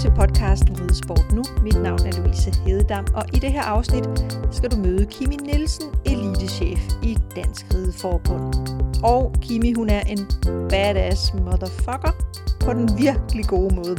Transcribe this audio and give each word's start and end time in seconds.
Til 0.00 0.12
podcasten 0.16 0.80
Ridesport 0.80 1.32
Nu. 1.32 1.42
Mit 1.62 1.82
navn 1.82 2.00
er 2.06 2.22
Louise 2.22 2.52
Hededam, 2.66 3.06
og 3.14 3.24
i 3.34 3.38
det 3.38 3.52
her 3.52 3.62
afsnit 3.62 4.04
skal 4.50 4.70
du 4.70 4.76
møde 4.76 5.06
Kimi 5.06 5.36
Nielsen, 5.36 5.86
elitechef 6.06 6.78
i 7.02 7.16
Dansk 7.36 7.66
Rideforbund. 7.74 8.54
Og 9.02 9.34
Kimi, 9.42 9.72
hun 9.72 9.88
er 9.88 10.00
en 10.00 10.18
badass 10.68 11.34
motherfucker 11.34 12.12
på 12.60 12.72
den 12.72 12.90
virkelig 12.98 13.44
gode 13.46 13.74
måde. 13.74 13.96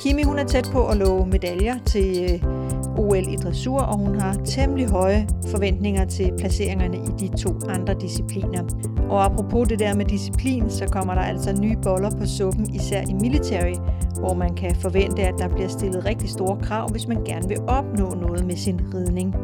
Kimi, 0.00 0.22
hun 0.22 0.38
er 0.38 0.44
tæt 0.44 0.68
på 0.72 0.88
at 0.88 0.96
love 0.96 1.26
medaljer 1.26 1.78
til 1.86 2.40
øh, 2.44 2.53
OL 2.98 3.28
i 3.28 3.36
dressur, 3.36 3.80
og 3.80 3.98
hun 3.98 4.20
har 4.20 4.34
temmelig 4.34 4.86
høje 4.86 5.28
forventninger 5.50 6.04
til 6.04 6.32
placeringerne 6.38 6.96
i 6.96 7.26
de 7.26 7.36
to 7.36 7.50
andre 7.68 7.94
discipliner. 8.00 8.62
Og 9.10 9.24
apropos 9.24 9.68
det 9.68 9.78
der 9.78 9.94
med 9.94 10.04
disciplin, 10.04 10.70
så 10.70 10.86
kommer 10.86 11.14
der 11.14 11.22
altså 11.22 11.60
nye 11.60 11.76
boller 11.82 12.10
på 12.10 12.26
suppen, 12.26 12.74
især 12.74 13.02
i 13.02 13.12
military, 13.12 13.74
hvor 14.18 14.34
man 14.34 14.54
kan 14.54 14.76
forvente, 14.76 15.22
at 15.22 15.34
der 15.38 15.48
bliver 15.48 15.68
stillet 15.68 16.04
rigtig 16.04 16.28
store 16.28 16.58
krav, 16.62 16.90
hvis 16.90 17.08
man 17.08 17.24
gerne 17.24 17.48
vil 17.48 17.58
opnå 17.66 18.10
noget 18.10 18.46
med 18.46 18.56
sin 18.56 18.80
ridning. 18.94 19.34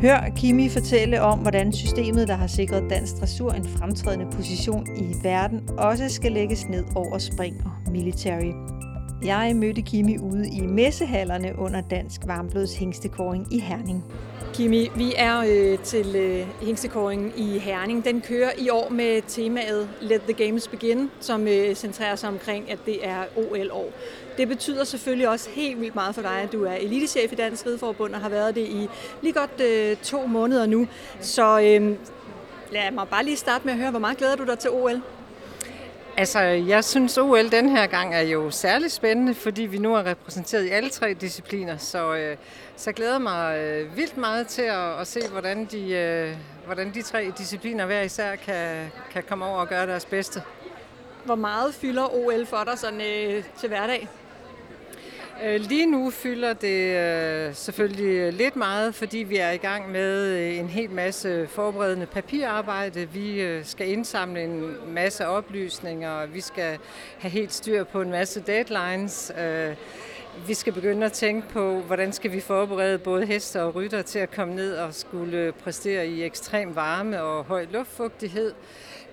Hør 0.00 0.30
Kimi 0.36 0.68
fortælle 0.68 1.22
om, 1.22 1.38
hvordan 1.38 1.72
systemet, 1.72 2.28
der 2.28 2.34
har 2.34 2.46
sikret 2.46 2.84
dansk 2.90 3.20
dressur 3.20 3.50
en 3.50 3.64
fremtrædende 3.64 4.26
position 4.32 4.86
i 4.96 5.14
verden, 5.22 5.60
også 5.78 6.08
skal 6.08 6.32
lægges 6.32 6.68
ned 6.68 6.84
over 6.94 7.18
spring 7.18 7.56
og 7.64 7.92
military. 7.92 8.52
Jeg 9.24 9.56
mødte 9.56 9.82
Kimi 9.82 10.18
ude 10.18 10.48
i 10.48 10.60
messehallerne 10.60 11.58
under 11.58 11.80
Dansk 11.80 12.20
Varmblods 12.26 12.76
hængstekåring 12.76 13.52
i 13.52 13.58
Herning. 13.58 14.04
Kimi, 14.54 14.88
vi 14.96 15.12
er 15.16 15.38
øh, 15.38 15.78
til 15.78 16.16
øh, 16.16 16.46
hængstekåringen 16.62 17.32
i 17.36 17.58
Herning. 17.58 18.04
Den 18.04 18.20
kører 18.20 18.50
i 18.58 18.70
år 18.70 18.88
med 18.90 19.22
temaet 19.28 19.88
Let 20.00 20.22
the 20.22 20.46
Games 20.46 20.68
Begin, 20.68 21.10
som 21.20 21.48
øh, 21.48 21.74
centrerer 21.74 22.16
sig 22.16 22.28
omkring, 22.28 22.70
at 22.70 22.78
det 22.86 23.06
er 23.06 23.24
OL-år. 23.36 23.90
Det 24.36 24.48
betyder 24.48 24.84
selvfølgelig 24.84 25.28
også 25.28 25.50
helt 25.50 25.80
vildt 25.80 25.94
meget 25.94 26.14
for 26.14 26.22
dig, 26.22 26.40
at 26.42 26.52
du 26.52 26.64
er 26.64 26.74
elitechef 26.74 27.32
i 27.32 27.34
Dansk 27.34 27.66
Rideforbund 27.66 28.14
og 28.14 28.20
har 28.20 28.28
været 28.28 28.54
det 28.54 28.68
i 28.68 28.88
lige 29.22 29.32
godt 29.32 29.60
øh, 29.60 29.96
to 29.96 30.26
måneder 30.26 30.66
nu. 30.66 30.86
Så 31.20 31.60
øh, 31.60 31.96
lad 32.72 32.90
mig 32.92 33.08
bare 33.08 33.24
lige 33.24 33.36
starte 33.36 33.64
med 33.64 33.72
at 33.72 33.78
høre, 33.78 33.90
hvor 33.90 34.00
meget 34.00 34.16
glæder 34.16 34.36
du 34.36 34.44
dig 34.44 34.58
til 34.58 34.70
OL? 34.70 35.02
Altså, 36.16 36.40
jeg 36.40 36.84
synes 36.84 37.18
OL 37.18 37.50
den 37.50 37.68
her 37.68 37.86
gang 37.86 38.14
er 38.14 38.20
jo 38.20 38.50
særlig 38.50 38.90
spændende, 38.90 39.34
fordi 39.34 39.62
vi 39.62 39.78
nu 39.78 39.94
er 39.94 40.06
repræsenteret 40.06 40.64
i 40.64 40.68
alle 40.68 40.90
tre 40.90 41.14
discipliner, 41.14 41.76
så, 41.76 42.14
øh, 42.14 42.36
så 42.76 42.90
jeg 42.90 42.94
glæder 42.94 43.18
mig 43.18 43.58
øh, 43.58 43.96
vildt 43.96 44.16
meget 44.16 44.46
til 44.46 44.62
at, 44.62 45.00
at 45.00 45.06
se, 45.06 45.28
hvordan 45.28 45.64
de, 45.64 45.92
øh, 45.92 46.36
hvordan 46.66 46.94
de 46.94 47.02
tre 47.02 47.32
discipliner 47.38 47.86
hver 47.86 48.02
især 48.02 48.36
kan, 48.36 48.92
kan 49.10 49.22
komme 49.28 49.44
over 49.44 49.58
og 49.58 49.68
gøre 49.68 49.86
deres 49.86 50.04
bedste. 50.04 50.42
Hvor 51.24 51.34
meget 51.34 51.74
fylder 51.74 52.14
OL 52.14 52.46
for 52.46 52.64
dig 52.64 52.78
sådan, 52.78 53.00
øh, 53.00 53.44
til 53.60 53.68
hverdag? 53.68 54.08
Øh, 55.42 55.60
lige 55.60 55.86
nu 55.86 56.10
fylder 56.10 56.52
det 56.52 56.96
øh, 56.96 57.54
selvfølgelig 57.54 58.32
lidt 58.32 58.56
meget, 58.56 58.94
fordi 58.94 59.18
vi 59.18 59.36
er 59.36 59.50
i 59.50 59.56
gang 59.56 59.90
med 59.90 60.26
øh, 60.26 60.58
en 60.58 60.68
hel 60.68 60.90
masse 60.90 61.46
forberedende 61.48 62.06
papirarbejde. 62.06 63.08
Vi 63.12 63.60
skal 63.62 63.88
indsamle 63.88 64.44
en 64.44 64.76
masse 64.88 65.26
oplysninger, 65.26 66.26
vi 66.26 66.40
skal 66.40 66.78
have 67.18 67.30
helt 67.30 67.52
styr 67.52 67.84
på 67.84 68.00
en 68.00 68.10
masse 68.10 68.40
deadlines. 68.40 69.32
Vi 70.46 70.54
skal 70.54 70.72
begynde 70.72 71.06
at 71.06 71.12
tænke 71.12 71.48
på, 71.48 71.80
hvordan 71.80 72.12
skal 72.12 72.32
vi 72.32 72.40
forberede 72.40 72.98
både 72.98 73.26
heste 73.26 73.62
og 73.62 73.74
rytter 73.74 74.02
til 74.02 74.18
at 74.18 74.30
komme 74.30 74.54
ned 74.54 74.76
og 74.76 74.94
skulle 74.94 75.52
præstere 75.52 76.06
i 76.06 76.22
ekstrem 76.22 76.76
varme 76.76 77.22
og 77.22 77.44
høj 77.44 77.66
luftfugtighed. 77.70 78.52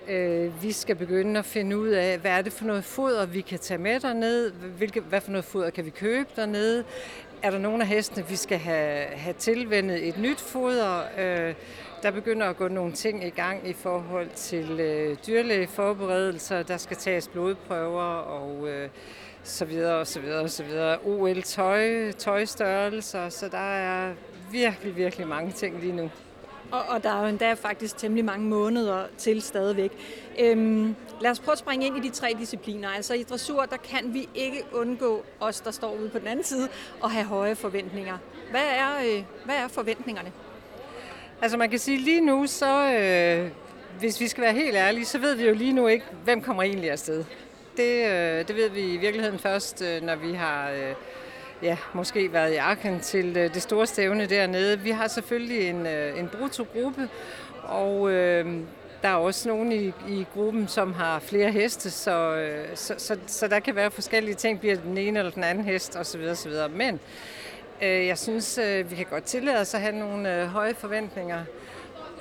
Øh, 0.08 0.62
vi 0.62 0.72
skal 0.72 0.96
begynde 0.96 1.38
at 1.38 1.44
finde 1.44 1.78
ud 1.78 1.88
af, 1.88 2.18
hvad 2.18 2.30
er 2.30 2.42
det 2.42 2.52
for 2.52 2.64
noget 2.64 2.84
foder, 2.84 3.26
vi 3.26 3.40
kan 3.40 3.58
tage 3.58 3.78
med 3.78 4.00
derned, 4.00 4.50
hvilke, 4.50 5.00
hvad 5.00 5.20
for 5.20 5.30
noget 5.30 5.44
foder 5.44 5.70
kan 5.70 5.84
vi 5.84 5.90
købe 5.90 6.28
dernede, 6.36 6.84
er 7.42 7.50
der 7.50 7.58
nogle 7.58 7.82
af 7.82 7.88
hestene, 7.88 8.28
vi 8.28 8.36
skal 8.36 8.58
have, 8.58 9.06
have 9.06 9.34
tilvendet 9.38 10.08
et 10.08 10.18
nyt 10.18 10.40
foder. 10.40 11.02
Øh, 11.18 11.54
der 12.02 12.10
begynder 12.10 12.46
at 12.46 12.56
gå 12.56 12.68
nogle 12.68 12.92
ting 12.92 13.24
i 13.24 13.30
gang 13.30 13.68
i 13.68 13.72
forhold 13.72 14.28
til 14.34 14.80
øh, 14.80 15.16
dyrlægeforberedelser. 15.26 16.62
Der 16.62 16.76
skal 16.76 16.96
tages 16.96 17.28
blodprøver 17.28 18.02
og 18.14 18.68
øh, 18.68 18.88
så 19.42 19.64
videre 19.64 19.94
og 19.94 20.06
så 20.06 20.20
videre 20.20 20.42
og 20.42 20.50
så 20.50 20.64
videre. 20.64 20.98
OL-tøj, 21.04 22.12
tøjstørrelser, 22.12 23.28
så 23.28 23.48
der 23.48 23.58
er 23.58 24.14
virkelig, 24.52 24.96
virkelig 24.96 25.28
mange 25.28 25.52
ting 25.52 25.80
lige 25.80 25.92
nu. 25.92 26.10
Og, 26.72 26.82
og 26.88 27.02
der 27.02 27.10
er 27.10 27.20
jo 27.22 27.26
endda 27.28 27.54
faktisk 27.54 27.96
temmelig 27.96 28.24
mange 28.24 28.46
måneder 28.46 29.06
til 29.18 29.42
stadigvæk. 29.42 29.92
Øhm, 30.38 30.96
lad 31.20 31.30
os 31.30 31.40
prøve 31.40 31.52
at 31.52 31.58
springe 31.58 31.86
ind 31.86 31.96
i 31.96 32.08
de 32.08 32.10
tre 32.10 32.36
discipliner. 32.38 32.88
Altså 32.88 33.14
i 33.14 33.22
dressur, 33.22 33.62
der 33.62 33.76
kan 33.76 34.14
vi 34.14 34.28
ikke 34.34 34.64
undgå 34.72 35.24
os, 35.40 35.60
der 35.60 35.70
står 35.70 35.96
ude 36.00 36.08
på 36.08 36.18
den 36.18 36.26
anden 36.26 36.44
side, 36.44 36.68
at 37.04 37.10
have 37.10 37.24
høje 37.24 37.54
forventninger. 37.54 38.18
Hvad 38.50 38.64
er, 38.64 38.88
øh, 39.04 39.22
hvad 39.44 39.56
er 39.56 39.68
forventningerne? 39.68 40.32
Altså 41.42 41.56
man 41.58 41.70
kan 41.70 41.78
sige 41.78 41.98
lige 41.98 42.20
nu, 42.20 42.46
så 42.46 42.92
øh, 42.92 43.50
hvis 43.98 44.20
vi 44.20 44.28
skal 44.28 44.42
være 44.42 44.52
helt 44.52 44.76
ærlige, 44.76 45.04
så 45.04 45.18
ved 45.18 45.34
vi 45.34 45.46
jo 45.46 45.54
lige 45.54 45.72
nu 45.72 45.86
ikke, 45.86 46.04
hvem 46.24 46.42
kommer 46.42 46.62
egentlig 46.62 46.90
afsted. 46.90 47.24
Det, 47.76 48.06
øh, 48.06 48.48
det 48.48 48.56
ved 48.56 48.68
vi 48.68 48.80
i 48.80 48.96
virkeligheden 48.96 49.38
først, 49.38 49.82
øh, 49.82 50.02
når 50.02 50.16
vi 50.16 50.32
har... 50.32 50.70
Øh, 50.70 50.94
ja, 51.62 51.76
måske 51.92 52.32
været 52.32 52.52
i 52.52 52.56
Aachen 52.56 53.00
til 53.00 53.36
øh, 53.36 53.54
det 53.54 53.62
store 53.62 53.86
stævne 53.86 54.26
dernede. 54.26 54.80
Vi 54.80 54.90
har 54.90 55.08
selvfølgelig 55.08 55.68
en, 55.68 55.86
øh, 55.86 56.18
en 56.18 56.28
brutogruppe, 56.28 57.08
og 57.62 58.10
øh, 58.10 58.46
der 59.02 59.08
er 59.08 59.14
også 59.14 59.48
nogen 59.48 59.72
i, 59.72 59.92
i 60.08 60.26
gruppen, 60.34 60.68
som 60.68 60.92
har 60.92 61.18
flere 61.18 61.50
heste, 61.50 61.90
så, 61.90 62.34
øh, 62.34 62.76
så, 62.76 62.94
så, 62.98 63.18
så 63.26 63.48
der 63.48 63.60
kan 63.60 63.74
være 63.74 63.90
forskellige 63.90 64.34
ting, 64.34 64.60
bliver 64.60 64.76
den 64.76 64.98
ene 64.98 65.18
eller 65.18 65.32
den 65.32 65.44
anden 65.44 65.64
hest 65.64 65.96
osv. 65.96 66.20
osv. 66.30 66.52
Men 66.70 67.00
øh, 67.82 68.06
jeg 68.06 68.18
synes, 68.18 68.58
øh, 68.58 68.90
vi 68.90 68.96
kan 68.96 69.06
godt 69.10 69.24
tillade 69.24 69.60
os 69.60 69.74
at 69.74 69.80
have 69.80 69.96
nogle 69.96 70.42
øh, 70.42 70.46
høje 70.46 70.74
forventninger. 70.74 71.44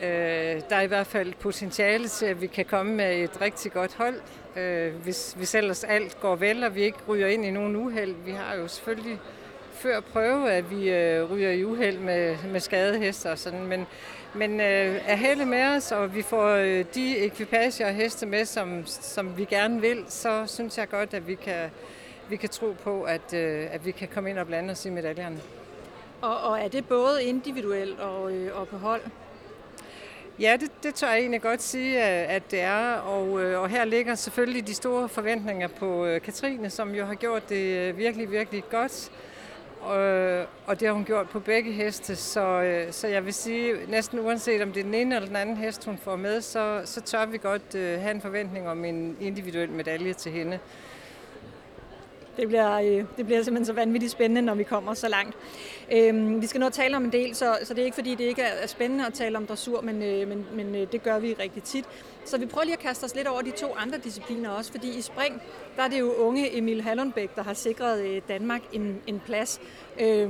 Øh, 0.01 0.62
der 0.69 0.75
er 0.75 0.81
i 0.81 0.88
hvert 0.88 1.07
fald 1.07 1.34
potentiale 1.39 2.07
til, 2.07 2.25
at 2.25 2.41
vi 2.41 2.47
kan 2.47 2.66
komme 2.66 2.94
med 2.94 3.23
et 3.23 3.41
rigtig 3.41 3.72
godt 3.72 3.94
hold, 3.94 4.16
øh, 4.56 4.95
hvis, 4.95 5.34
hvis 5.38 5.56
ellers 5.56 5.84
alt 5.84 6.17
går 6.22 6.35
vel, 6.35 6.63
og 6.63 6.75
vi 6.75 6.81
ikke 6.81 6.97
ryger 7.07 7.28
ind 7.28 7.45
i 7.45 7.51
nogen 7.51 7.75
uheld. 7.75 8.16
Vi 8.25 8.31
har 8.31 8.56
jo 8.56 8.67
selvfølgelig 8.67 9.19
før 9.72 10.00
prøvet, 10.00 10.50
at 10.50 10.72
vi 10.72 10.89
øh, 10.89 11.31
ryger 11.31 11.51
i 11.51 11.63
uheld 11.66 11.97
med, 11.97 12.35
med 12.51 12.59
skadehester 12.59 13.31
og 13.31 13.38
sådan, 13.38 13.63
men, 13.63 13.88
men 14.34 14.59
øh, 14.59 15.01
er 15.07 15.16
heldige 15.16 15.47
med 15.47 15.66
os, 15.66 15.91
og 15.91 16.16
vi 16.16 16.22
får 16.22 16.47
øh, 16.47 16.85
de 16.94 17.18
ekvipager 17.18 17.88
og 17.88 17.94
heste 17.94 18.25
med, 18.25 18.45
som, 18.45 18.85
som 18.85 19.38
vi 19.38 19.45
gerne 19.45 19.81
vil, 19.81 20.03
så 20.07 20.44
synes 20.47 20.78
jeg 20.78 20.89
godt, 20.89 21.13
at 21.13 21.28
vi 21.28 21.35
kan, 21.35 21.69
vi 22.29 22.35
kan 22.35 22.50
tro 22.50 22.75
på, 22.83 23.03
at, 23.03 23.33
øh, 23.33 23.68
at 23.72 23.85
vi 23.85 23.91
kan 23.91 24.07
komme 24.07 24.29
ind 24.29 24.39
og 24.39 24.47
blande 24.47 24.72
os 24.72 24.85
i 24.85 24.89
medaljerne. 24.89 25.41
Og, 26.22 26.38
og 26.41 26.59
er 26.59 26.68
det 26.68 26.88
både 26.88 27.23
individuelt 27.23 28.00
og, 28.00 28.31
øh, 28.31 28.59
og 28.59 28.68
på 28.68 28.78
hold? 28.78 29.01
Ja, 30.40 30.58
det, 30.59 30.84
det 30.84 30.96
tør 30.96 31.08
jeg 31.08 31.19
egentlig 31.19 31.42
godt 31.42 31.62
sige, 31.62 32.02
at 32.03 32.52
det 32.52 32.62
er. 32.62 32.94
Og, 32.94 33.44
øh, 33.44 33.62
og 33.62 33.69
her 33.69 33.86
ligger 33.86 34.16
selvfølgelig 34.16 34.68
de 34.68 34.74
store 34.74 35.09
forventninger 35.09 35.68
på 35.68 36.06
øh, 36.06 36.22
Katrine, 36.22 36.69
som 36.69 36.96
jo 36.96 37.06
har 37.06 37.16
gjort 37.16 37.50
det 37.50 37.78
øh, 37.78 37.97
virkelig, 37.97 38.31
virkelig 38.31 38.64
godt. 38.72 39.12
Og, 39.81 39.97
og 40.66 40.80
det 40.80 40.88
har 40.88 40.94
hun 40.94 41.06
gjort 41.06 41.30
på 41.30 41.40
begge 41.40 41.72
heste, 41.72 42.16
så, 42.16 42.86
så 42.92 43.08
jeg 43.08 43.25
vil 43.25 43.34
sige, 43.34 43.74
næsten 43.88 44.19
uanset 44.19 44.62
om 44.62 44.72
det 44.72 44.80
er 44.80 44.84
den 44.84 44.94
ene 44.94 45.16
eller 45.16 45.28
den 45.28 45.36
anden 45.36 45.58
hest, 45.58 45.86
hun 45.86 45.97
får 45.97 46.16
med, 46.16 46.42
så, 46.42 46.81
så 46.86 47.02
tør 47.02 47.25
vi 47.25 47.38
godt 47.38 47.74
have 47.74 48.12
en 48.12 48.22
forventning 48.22 48.69
om 48.69 48.86
en 48.86 49.18
individuel 49.19 49.69
medalje 49.69 50.13
til 50.13 50.31
hende. 50.31 50.60
Det 52.38 52.48
bliver, 52.48 52.80
øh, 52.80 53.06
det 53.18 53.25
bliver 53.25 53.44
simpelthen 53.44 53.66
så 53.66 53.74
vanvittigt 53.74 54.12
spændende, 54.12 54.42
når 54.42 54.56
vi 54.56 54.63
kommer 54.63 54.94
så 54.94 55.07
langt. 55.07 55.38
Øhm, 55.92 56.42
vi 56.42 56.48
skal 56.48 56.60
nå 56.60 56.66
at 56.66 56.74
tale 56.74 56.98
om 56.98 57.04
en 57.04 57.12
del, 57.12 57.36
så, 57.36 57.57
så 57.63 57.74
det 57.74 57.81
er 57.81 57.86
ikke 57.86 57.95
fordi, 57.95 58.16
det 58.16 58.24
ikke 58.24 58.42
er 58.42 58.68
spændende 58.68 59.06
at 59.06 59.13
tale 59.13 59.38
om 59.38 59.48
dressur, 59.48 59.81
men, 59.81 60.04
øh, 60.04 60.28
men, 60.28 60.45
men 60.54 60.75
øh, 60.75 60.92
det 60.92 61.04
gør 61.04 61.19
vi 61.19 61.33
rigtig 61.33 61.63
tit. 61.63 61.86
Så 62.25 62.38
vi 62.38 62.45
prøver 62.45 62.63
lige 62.63 62.74
at 62.74 62.80
kaste 62.80 63.04
os 63.04 63.16
lidt 63.16 63.28
over 63.28 63.42
de 63.42 63.51
to 63.51 63.75
andre 63.78 63.98
discipliner 63.98 64.50
også, 64.50 64.72
fordi 64.72 64.98
i 64.98 65.01
spring, 65.01 65.42
der 65.75 65.83
er 65.83 65.88
det 65.88 66.00
jo 66.00 66.13
unge 66.13 66.57
Emil 66.57 66.81
Hallundbæk, 66.81 67.36
der 67.36 67.44
har 67.44 67.54
sikret 67.54 68.06
øh, 68.06 68.22
Danmark 68.28 68.62
en, 68.74 69.01
en 69.07 69.22
plads. 69.25 69.62
Øh, 70.00 70.30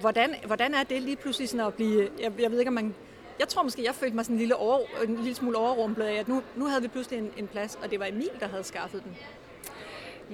hvordan, 0.00 0.34
hvordan 0.46 0.74
er 0.74 0.82
det 0.82 1.02
lige 1.02 1.16
pludselig 1.16 1.48
sådan 1.48 1.66
at 1.66 1.74
blive, 1.74 2.08
jeg, 2.20 2.32
jeg 2.40 2.50
ved 2.50 2.58
ikke 2.58 2.68
om 2.68 2.74
man 2.74 2.94
jeg 3.38 3.48
tror 3.48 3.62
måske, 3.62 3.84
jeg 3.84 3.94
følte 3.94 4.16
mig 4.16 4.24
sådan 4.24 4.34
en 4.34 4.38
lille, 4.38 4.56
over, 4.56 4.78
en 5.04 5.16
lille 5.16 5.34
smule 5.34 5.58
overrumplet 5.58 6.06
af, 6.06 6.14
at 6.14 6.28
nu, 6.28 6.42
nu 6.56 6.64
havde 6.64 6.82
vi 6.82 6.88
pludselig 6.88 7.18
en, 7.18 7.30
en 7.36 7.46
plads, 7.46 7.78
og 7.82 7.90
det 7.90 8.00
var 8.00 8.06
Emil, 8.06 8.30
der 8.40 8.48
havde 8.48 8.64
skaffet 8.64 9.04
den. 9.04 9.16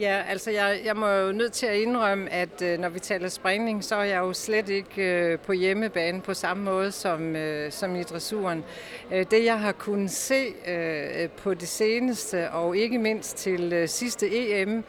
Ja, 0.00 0.22
altså 0.28 0.50
jeg, 0.50 0.80
jeg 0.84 0.96
må 0.96 1.08
jo 1.08 1.32
nødt 1.32 1.52
til 1.52 1.66
at 1.66 1.76
indrømme, 1.76 2.30
at 2.32 2.62
øh, 2.62 2.78
når 2.78 2.88
vi 2.88 2.98
taler 2.98 3.28
springning, 3.28 3.84
så 3.84 3.96
er 3.96 4.04
jeg 4.04 4.18
jo 4.18 4.32
slet 4.32 4.68
ikke 4.68 5.02
øh, 5.02 5.38
på 5.38 5.52
hjemmebane 5.52 6.20
på 6.20 6.34
samme 6.34 6.64
måde 6.64 6.92
som, 6.92 7.36
øh, 7.36 7.72
som 7.72 7.96
i 7.96 8.02
dressuren. 8.02 8.64
Øh, 9.12 9.26
det 9.30 9.44
jeg 9.44 9.60
har 9.60 9.72
kunnet 9.72 10.10
se 10.10 10.46
øh, 10.68 11.22
øh 11.22 11.28
på 11.28 11.54
det 11.54 11.68
seneste, 11.68 12.50
og 12.50 12.76
ikke 12.76 12.98
mindst 12.98 13.36
til 13.36 13.72
øh, 13.72 13.88
sidste 13.88 14.26
EM, 14.30 14.84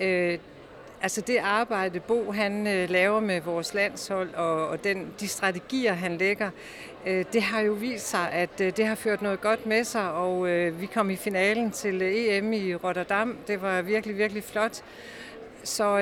øh, 0.00 0.38
Altså 1.02 1.20
det 1.20 1.36
arbejde, 1.38 2.00
Bo 2.00 2.32
han 2.32 2.66
øh, 2.66 2.90
laver 2.90 3.20
med 3.20 3.40
vores 3.40 3.74
landshold, 3.74 4.34
og, 4.34 4.68
og 4.68 4.84
den, 4.84 5.12
de 5.20 5.28
strategier, 5.28 5.92
han 5.92 6.16
lægger, 6.16 6.50
Øh, 7.06 7.24
det 7.32 7.42
har 7.42 7.60
jo 7.60 7.72
vist 7.72 8.10
sig, 8.10 8.32
at 8.32 8.60
øh, 8.60 8.76
det 8.76 8.86
har 8.86 8.94
ført 8.94 9.22
noget 9.22 9.40
godt 9.40 9.66
med 9.66 9.84
sig, 9.84 10.12
og 10.12 10.48
øh, 10.48 10.80
vi 10.80 10.86
kom 10.86 11.10
i 11.10 11.16
finalen 11.16 11.70
til 11.70 12.02
EM 12.02 12.52
i 12.52 12.74
Rotterdam. 12.74 13.36
Det 13.46 13.62
var 13.62 13.82
virkelig, 13.82 14.18
virkelig 14.18 14.44
flot. 14.44 14.82
så, 15.64 16.00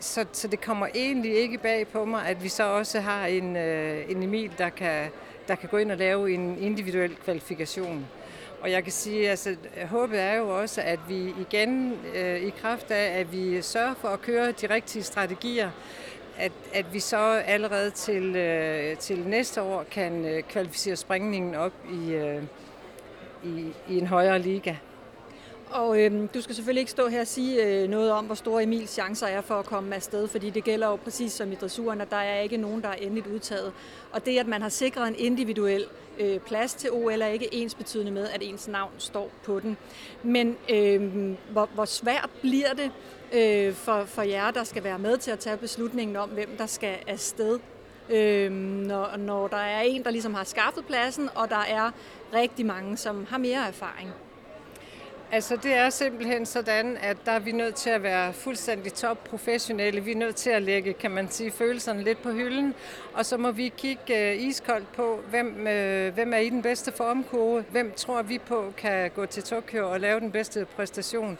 så, 0.00 0.24
så 0.32 0.48
det 0.48 0.60
kommer 0.60 0.86
egentlig 0.94 1.34
ikke 1.34 1.58
bag 1.58 1.88
på 1.88 2.04
mig, 2.04 2.26
at 2.26 2.42
vi 2.42 2.48
så 2.48 2.62
også 2.62 3.00
har 3.00 3.26
en, 3.26 3.56
en 3.56 4.22
Emil, 4.22 4.52
der 4.58 4.68
kan, 4.68 5.10
der 5.48 5.54
kan 5.54 5.68
gå 5.68 5.76
ind 5.76 5.90
og 5.90 5.96
lave 5.96 6.32
en 6.32 6.58
individuel 6.60 7.16
kvalifikation. 7.24 8.06
Og 8.60 8.70
jeg 8.70 8.82
kan 8.82 8.92
sige, 8.92 9.30
altså 9.30 9.50
øh, 9.50 9.88
håbet 9.88 10.20
er 10.20 10.34
jo 10.34 10.60
også, 10.60 10.80
at 10.80 10.98
vi 11.08 11.34
igen 11.40 11.98
øh, 12.14 12.42
i 12.42 12.50
kraft 12.50 12.90
af, 12.90 13.20
at 13.20 13.32
vi 13.32 13.62
sørger 13.62 13.94
for 13.94 14.08
at 14.08 14.20
køre 14.20 14.52
de 14.52 14.66
rigtige 14.70 15.02
strategier, 15.02 15.70
at, 16.38 16.52
at 16.74 16.92
vi 16.92 17.00
så 17.00 17.16
allerede 17.46 17.90
til, 17.90 18.36
øh, 18.36 18.96
til 18.96 19.18
næste 19.18 19.62
år 19.62 19.84
kan 19.90 20.24
øh, 20.24 20.42
kvalificere 20.42 20.96
springningen 20.96 21.54
op 21.54 21.72
i, 21.92 22.12
øh, 22.12 22.42
i, 23.44 23.72
i 23.88 23.98
en 23.98 24.06
højere 24.06 24.38
liga. 24.38 24.74
Og 25.70 26.00
øhm, 26.00 26.28
du 26.28 26.40
skal 26.40 26.54
selvfølgelig 26.54 26.80
ikke 26.80 26.90
stå 26.90 27.08
her 27.08 27.20
og 27.20 27.26
sige 27.26 27.64
øh, 27.64 27.88
noget 27.88 28.12
om, 28.12 28.24
hvor 28.24 28.34
store 28.34 28.62
Emils 28.62 28.90
chancer 28.90 29.26
er 29.26 29.40
for 29.40 29.54
at 29.54 29.64
komme 29.64 29.94
afsted, 29.94 30.28
fordi 30.28 30.50
det 30.50 30.64
gælder 30.64 30.86
jo 30.86 30.96
præcis 30.96 31.32
som 31.32 31.52
i 31.52 31.54
dressuren, 31.54 32.00
at 32.00 32.10
der 32.10 32.16
er 32.16 32.40
ikke 32.40 32.56
nogen, 32.56 32.82
der 32.82 32.88
er 32.88 32.94
endeligt 32.94 33.26
udtaget. 33.26 33.72
Og 34.12 34.26
det, 34.26 34.38
at 34.38 34.46
man 34.46 34.62
har 34.62 34.68
sikret 34.68 35.08
en 35.08 35.14
individuel 35.18 35.84
øh, 36.18 36.38
plads 36.38 36.74
til 36.74 36.90
OL, 36.92 37.22
er 37.22 37.26
ikke 37.26 37.54
ens 37.54 37.74
betydende 37.74 38.12
med, 38.12 38.28
at 38.28 38.42
ens 38.42 38.68
navn 38.68 38.92
står 38.98 39.30
på 39.44 39.60
den. 39.60 39.76
Men 40.22 40.56
øh, 40.70 41.32
hvor, 41.52 41.68
hvor 41.74 41.84
svært 41.84 42.30
bliver 42.40 42.72
det 42.74 42.90
øh, 43.32 43.74
for, 43.74 44.04
for 44.04 44.22
jer, 44.22 44.50
der 44.50 44.64
skal 44.64 44.84
være 44.84 44.98
med 44.98 45.18
til 45.18 45.30
at 45.30 45.38
tage 45.38 45.56
beslutningen 45.56 46.16
om, 46.16 46.28
hvem 46.28 46.56
der 46.58 46.66
skal 46.66 46.96
afsted? 47.06 47.58
Øh, 48.08 48.52
når, 48.52 49.16
når 49.16 49.48
der 49.48 49.56
er 49.56 49.80
en, 49.80 50.04
der 50.04 50.10
ligesom 50.10 50.34
har 50.34 50.44
skaffet 50.44 50.84
pladsen, 50.86 51.28
og 51.34 51.50
der 51.50 51.64
er 51.68 51.90
rigtig 52.34 52.66
mange, 52.66 52.96
som 52.96 53.26
har 53.30 53.38
mere 53.38 53.68
erfaring. 53.68 54.10
Altså 55.32 55.56
det 55.56 55.74
er 55.74 55.90
simpelthen 55.90 56.46
sådan, 56.46 56.96
at 56.96 57.16
der 57.26 57.32
er 57.32 57.38
vi 57.38 57.52
nødt 57.52 57.74
til 57.74 57.90
at 57.90 58.02
være 58.02 58.32
fuldstændig 58.32 58.92
top 58.92 59.24
professionelle. 59.24 60.00
Vi 60.00 60.12
er 60.12 60.16
nødt 60.16 60.36
til 60.36 60.50
at 60.50 60.62
lægge, 60.62 60.92
kan 60.92 61.10
man 61.10 61.30
sige, 61.30 61.50
følelserne 61.50 62.02
lidt 62.02 62.22
på 62.22 62.30
hylden. 62.30 62.74
Og 63.14 63.26
så 63.26 63.36
må 63.36 63.50
vi 63.50 63.72
kigge 63.76 64.30
øh, 64.30 64.42
iskoldt 64.42 64.92
på, 64.92 65.20
hvem, 65.30 65.66
øh, 65.66 66.14
hvem 66.14 66.32
er 66.32 66.38
i 66.38 66.48
den 66.48 66.62
bedste 66.62 66.92
formkurve. 66.92 67.64
Hvem 67.70 67.92
tror 67.96 68.22
vi 68.22 68.38
på 68.38 68.72
kan 68.76 69.10
gå 69.10 69.26
til 69.26 69.42
Tokyo 69.42 69.90
og 69.90 70.00
lave 70.00 70.20
den 70.20 70.30
bedste 70.30 70.66
præstation. 70.76 71.38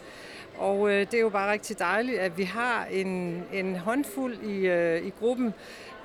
Og 0.57 0.89
øh, 0.89 0.99
det 0.99 1.13
er 1.13 1.21
jo 1.21 1.29
bare 1.29 1.51
rigtig 1.51 1.79
dejligt, 1.79 2.19
at 2.19 2.37
vi 2.37 2.43
har 2.43 2.85
en, 2.85 3.43
en 3.53 3.75
håndfuld 3.75 4.37
i, 4.43 4.67
i 5.07 5.13
gruppen, 5.19 5.53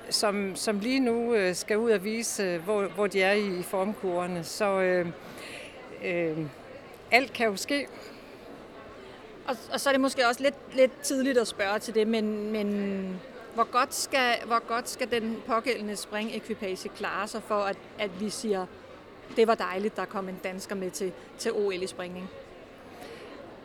som, 0.09 0.55
som 0.55 0.79
lige 0.79 0.99
nu 0.99 1.35
skal 1.53 1.77
ud 1.77 1.91
og 1.91 2.03
vise, 2.03 2.57
hvor, 2.57 2.83
hvor 2.83 3.07
de 3.07 3.21
er 3.21 3.33
i, 3.33 3.59
i 3.59 3.63
formkurverne. 3.63 4.43
Så... 4.43 4.81
øh, 4.81 5.07
øh, 6.05 6.37
alt 7.11 7.33
kan 7.33 7.47
jo 7.47 7.55
ske. 7.55 7.87
Og, 9.47 9.55
og 9.73 9.79
så 9.79 9.89
er 9.89 9.93
det 9.93 10.01
måske 10.01 10.27
også 10.27 10.43
lidt, 10.43 10.55
lidt 10.75 11.01
tidligt 11.01 11.37
at 11.37 11.47
spørge 11.47 11.79
til 11.79 11.95
det, 11.95 12.07
men, 12.07 12.51
men 12.51 13.19
hvor, 13.53 13.63
godt 13.71 13.93
skal, 13.93 14.35
hvor 14.45 14.67
godt 14.67 14.89
skal 14.89 15.11
den 15.11 15.37
pågældende 15.45 15.95
springekvipage 15.95 16.89
klare 16.89 17.27
sig 17.27 17.43
for, 17.43 17.59
at, 17.59 17.77
at 17.99 18.19
vi 18.19 18.29
siger, 18.29 18.65
det 19.35 19.47
var 19.47 19.55
dejligt, 19.55 19.95
der 19.95 20.05
kom 20.05 20.29
en 20.29 20.39
dansker 20.43 20.75
med 20.75 20.91
til, 20.91 21.11
til 21.37 21.51
OL 21.53 21.83
i 21.83 21.87
springning? 21.87 22.29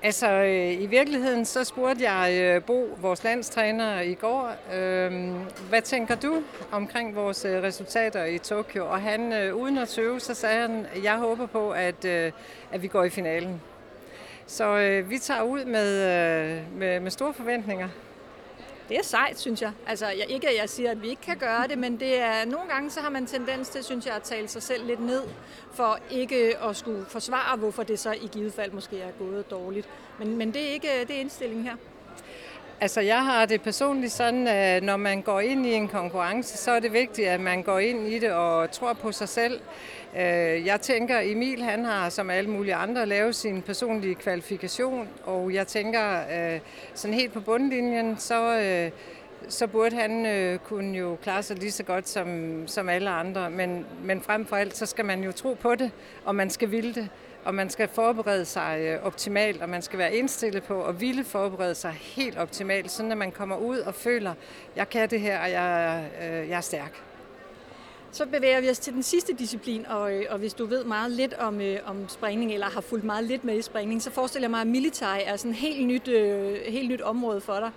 Altså, 0.04 0.32
øh, 0.32 0.82
i 0.82 0.86
virkeligheden 0.86 1.44
så 1.44 1.64
spurgte 1.64 2.10
jeg 2.10 2.40
øh, 2.42 2.62
Bo, 2.64 2.88
vores 3.00 3.24
landstræner, 3.24 4.00
i 4.00 4.14
går, 4.14 4.54
øh, 4.74 5.32
hvad 5.68 5.82
tænker 5.82 6.14
du 6.14 6.42
omkring 6.72 7.14
vores 7.14 7.44
øh, 7.44 7.62
resultater 7.62 8.24
i 8.24 8.38
Tokyo? 8.38 8.86
Og 8.86 9.00
han, 9.00 9.32
øh, 9.32 9.56
uden 9.56 9.78
at 9.78 9.88
tøve, 9.88 10.20
så 10.20 10.34
sagde 10.34 10.60
han, 10.60 10.86
jeg 11.02 11.18
håber 11.18 11.46
på, 11.46 11.70
at, 11.70 12.04
øh, 12.04 12.32
at 12.72 12.82
vi 12.82 12.88
går 12.88 13.04
i 13.04 13.10
finalen. 13.10 13.60
Så 14.46 14.78
øh, 14.78 15.10
vi 15.10 15.18
tager 15.18 15.42
ud 15.42 15.64
med, 15.64 15.92
øh, 15.96 16.78
med, 16.78 17.00
med 17.00 17.10
store 17.10 17.34
forventninger. 17.34 17.88
Det 18.92 18.98
er 18.98 19.04
sejt, 19.04 19.40
synes 19.40 19.62
jeg. 19.62 19.72
Altså, 19.86 20.06
jeg, 20.06 20.24
ikke 20.28 20.48
at 20.48 20.56
jeg 20.60 20.68
siger, 20.68 20.90
at 20.90 21.02
vi 21.02 21.08
ikke 21.08 21.22
kan 21.22 21.36
gøre 21.36 21.68
det, 21.68 21.78
men 21.78 22.00
det 22.00 22.20
er, 22.20 22.44
nogle 22.44 22.68
gange 22.68 22.90
så 22.90 23.00
har 23.00 23.10
man 23.10 23.26
tendens 23.26 23.68
til, 23.68 23.84
synes 23.84 24.06
jeg, 24.06 24.14
at 24.14 24.22
tale 24.22 24.48
sig 24.48 24.62
selv 24.62 24.86
lidt 24.86 25.00
ned, 25.00 25.22
for 25.72 25.98
ikke 26.10 26.58
at 26.58 26.76
skulle 26.76 27.04
forsvare, 27.08 27.56
hvorfor 27.56 27.82
det 27.82 27.98
så 27.98 28.12
i 28.12 28.28
givet 28.32 28.52
fald 28.52 28.72
måske 28.72 29.00
er 29.00 29.10
gået 29.10 29.50
dårligt. 29.50 29.88
Men, 30.18 30.36
men 30.36 30.54
det 30.54 30.62
er 30.62 30.72
ikke 30.72 30.88
det 31.08 31.16
er 31.16 31.20
indstillingen 31.20 31.64
her. 31.66 31.76
Altså 32.82 33.00
jeg 33.00 33.24
har 33.24 33.46
det 33.46 33.62
personligt 33.62 34.12
sådan, 34.12 34.46
at 34.46 34.82
når 34.82 34.96
man 34.96 35.22
går 35.22 35.40
ind 35.40 35.66
i 35.66 35.72
en 35.72 35.88
konkurrence, 35.88 36.58
så 36.58 36.70
er 36.70 36.80
det 36.80 36.92
vigtigt, 36.92 37.28
at 37.28 37.40
man 37.40 37.62
går 37.62 37.78
ind 37.78 38.08
i 38.08 38.18
det 38.18 38.32
og 38.32 38.70
tror 38.70 38.92
på 38.92 39.12
sig 39.12 39.28
selv. 39.28 39.60
Øh, 40.16 40.66
jeg 40.66 40.80
tænker, 40.80 41.20
Emil 41.22 41.62
han 41.62 41.84
har 41.84 42.08
som 42.08 42.30
alle 42.30 42.50
mulige 42.50 42.74
andre 42.74 43.06
lavet 43.06 43.34
sin 43.34 43.62
personlige 43.62 44.14
kvalifikation, 44.14 45.08
og 45.24 45.54
jeg 45.54 45.66
tænker 45.66 46.18
øh, 46.18 46.60
sådan 46.94 47.14
helt 47.14 47.32
på 47.32 47.40
bundlinjen, 47.40 48.18
så, 48.18 48.58
øh, 48.58 48.90
så 49.48 49.66
burde 49.66 49.96
han 49.96 50.58
kunne 50.64 50.98
jo 50.98 51.16
klare 51.22 51.42
sig 51.42 51.58
lige 51.58 51.72
så 51.72 51.82
godt 51.82 52.08
som, 52.08 52.58
som 52.66 52.88
alle 52.88 53.10
andre. 53.10 53.50
Men, 53.50 53.86
men 54.04 54.20
frem 54.20 54.46
for 54.46 54.56
alt, 54.56 54.76
så 54.76 54.86
skal 54.86 55.04
man 55.04 55.24
jo 55.24 55.32
tro 55.32 55.54
på 55.54 55.74
det, 55.74 55.90
og 56.24 56.34
man 56.34 56.50
skal 56.50 56.70
ville 56.70 56.94
det 56.94 57.08
og 57.44 57.54
man 57.54 57.70
skal 57.70 57.88
forberede 57.88 58.44
sig 58.44 58.80
øh, 58.80 59.06
optimalt, 59.06 59.62
og 59.62 59.68
man 59.68 59.82
skal 59.82 59.98
være 59.98 60.14
indstillet 60.14 60.62
på 60.62 60.84
at 60.84 61.00
ville 61.00 61.24
forberede 61.24 61.74
sig 61.74 61.92
helt 61.92 62.38
optimalt, 62.38 62.90
sådan 62.90 63.12
at 63.12 63.18
man 63.18 63.32
kommer 63.32 63.56
ud 63.56 63.78
og 63.78 63.94
føler, 63.94 64.34
jeg 64.76 64.88
kan 64.88 65.10
det 65.10 65.20
her, 65.20 65.40
og 65.40 65.50
jeg, 65.50 66.04
øh, 66.22 66.48
jeg 66.48 66.56
er 66.56 66.60
stærk. 66.60 67.02
Så 68.12 68.26
bevæger 68.26 68.60
vi 68.60 68.70
os 68.70 68.78
til 68.78 68.92
den 68.92 69.02
sidste 69.02 69.32
disciplin, 69.32 69.86
og, 69.86 70.14
øh, 70.14 70.24
og 70.30 70.38
hvis 70.38 70.54
du 70.54 70.66
ved 70.66 70.84
meget 70.84 71.10
lidt 71.10 71.34
om, 71.34 71.60
øh, 71.60 71.78
om 71.86 72.08
springning, 72.08 72.52
eller 72.52 72.66
har 72.66 72.80
fulgt 72.80 73.04
meget 73.04 73.24
lidt 73.24 73.44
med 73.44 73.58
i 73.58 73.62
springning, 73.62 74.02
så 74.02 74.10
forestiller 74.10 74.44
jeg 74.44 74.50
mig, 74.50 74.60
at 74.60 74.66
military 74.66 75.20
er 75.24 75.36
sådan 75.36 75.50
et 75.50 75.56
helt 75.56 75.86
nyt, 75.86 76.08
øh, 76.08 76.56
helt 76.68 76.88
nyt 76.88 77.00
område 77.00 77.40
for 77.40 77.54
dig. 77.54 77.70